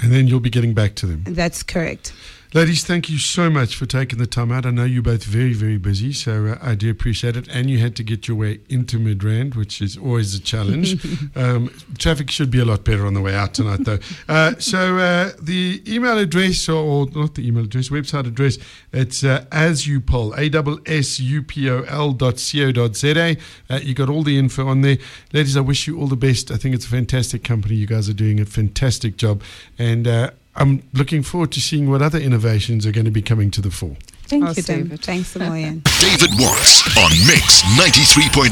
And 0.00 0.12
then 0.12 0.28
you'll 0.28 0.40
be 0.40 0.50
getting 0.50 0.74
back 0.74 0.94
to 0.96 1.06
them. 1.06 1.24
That's 1.26 1.62
correct. 1.62 2.12
Ladies, 2.54 2.82
thank 2.82 3.10
you 3.10 3.18
so 3.18 3.50
much 3.50 3.76
for 3.76 3.84
taking 3.84 4.18
the 4.18 4.26
time 4.26 4.50
out. 4.50 4.64
I 4.64 4.70
know 4.70 4.84
you're 4.84 5.02
both 5.02 5.22
very, 5.22 5.52
very 5.52 5.76
busy, 5.76 6.14
so 6.14 6.46
uh, 6.46 6.58
I 6.62 6.74
do 6.76 6.90
appreciate 6.90 7.36
it. 7.36 7.46
And 7.48 7.68
you 7.68 7.76
had 7.76 7.94
to 7.96 8.02
get 8.02 8.26
your 8.26 8.38
way 8.38 8.60
into 8.70 8.98
Midrand, 8.98 9.54
which 9.54 9.82
is 9.82 9.98
always 9.98 10.34
a 10.34 10.40
challenge. 10.40 11.04
um, 11.36 11.70
traffic 11.98 12.30
should 12.30 12.50
be 12.50 12.58
a 12.58 12.64
lot 12.64 12.84
better 12.84 13.06
on 13.06 13.12
the 13.12 13.20
way 13.20 13.34
out 13.34 13.52
tonight, 13.52 13.80
though. 13.84 13.98
Uh, 14.30 14.54
so 14.58 14.96
uh, 14.96 15.32
the 15.42 15.82
email 15.86 16.16
address, 16.16 16.70
or, 16.70 16.82
or, 16.82 17.06
not 17.10 17.34
the 17.34 17.46
email 17.46 17.64
address, 17.64 17.90
website 17.90 18.26
address, 18.26 18.56
it's 18.94 19.22
uh, 19.24 19.44
assupol, 19.50 20.32
A-S-S-U-P-O-L 20.38 22.12
dot 22.12 22.50
co 22.50 22.72
dot 22.72 22.96
Z-A. 22.96 23.36
Uh, 23.68 23.80
you 23.82 23.92
got 23.92 24.08
all 24.08 24.22
the 24.22 24.38
info 24.38 24.68
on 24.68 24.80
there. 24.80 24.96
Ladies, 25.34 25.54
I 25.54 25.60
wish 25.60 25.86
you 25.86 26.00
all 26.00 26.06
the 26.06 26.16
best. 26.16 26.50
I 26.50 26.56
think 26.56 26.74
it's 26.74 26.86
a 26.86 26.88
fantastic 26.88 27.44
company. 27.44 27.74
You 27.74 27.86
guys 27.86 28.08
are 28.08 28.14
doing 28.14 28.40
a 28.40 28.46
fantastic 28.46 29.18
job. 29.18 29.42
And 29.78 30.08
uh, 30.08 30.30
I'm 30.58 30.82
looking 30.92 31.22
forward 31.22 31.52
to 31.52 31.60
seeing 31.60 31.88
what 31.90 32.02
other 32.02 32.18
innovations 32.18 32.84
are 32.84 32.92
going 32.92 33.04
to 33.04 33.10
be 33.12 33.22
coming 33.22 33.50
to 33.52 33.60
the 33.60 33.70
fore. 33.70 33.96
Thank 34.24 34.44
Awesome. 34.44 34.56
you, 34.78 34.82
David. 34.84 35.00
Thanks 35.00 35.34
a 35.36 35.38
million. 35.38 35.82
David 36.00 36.30
Morris 36.36 36.82
on 36.98 37.10
Mix 37.26 37.62
93.8. 37.80 38.50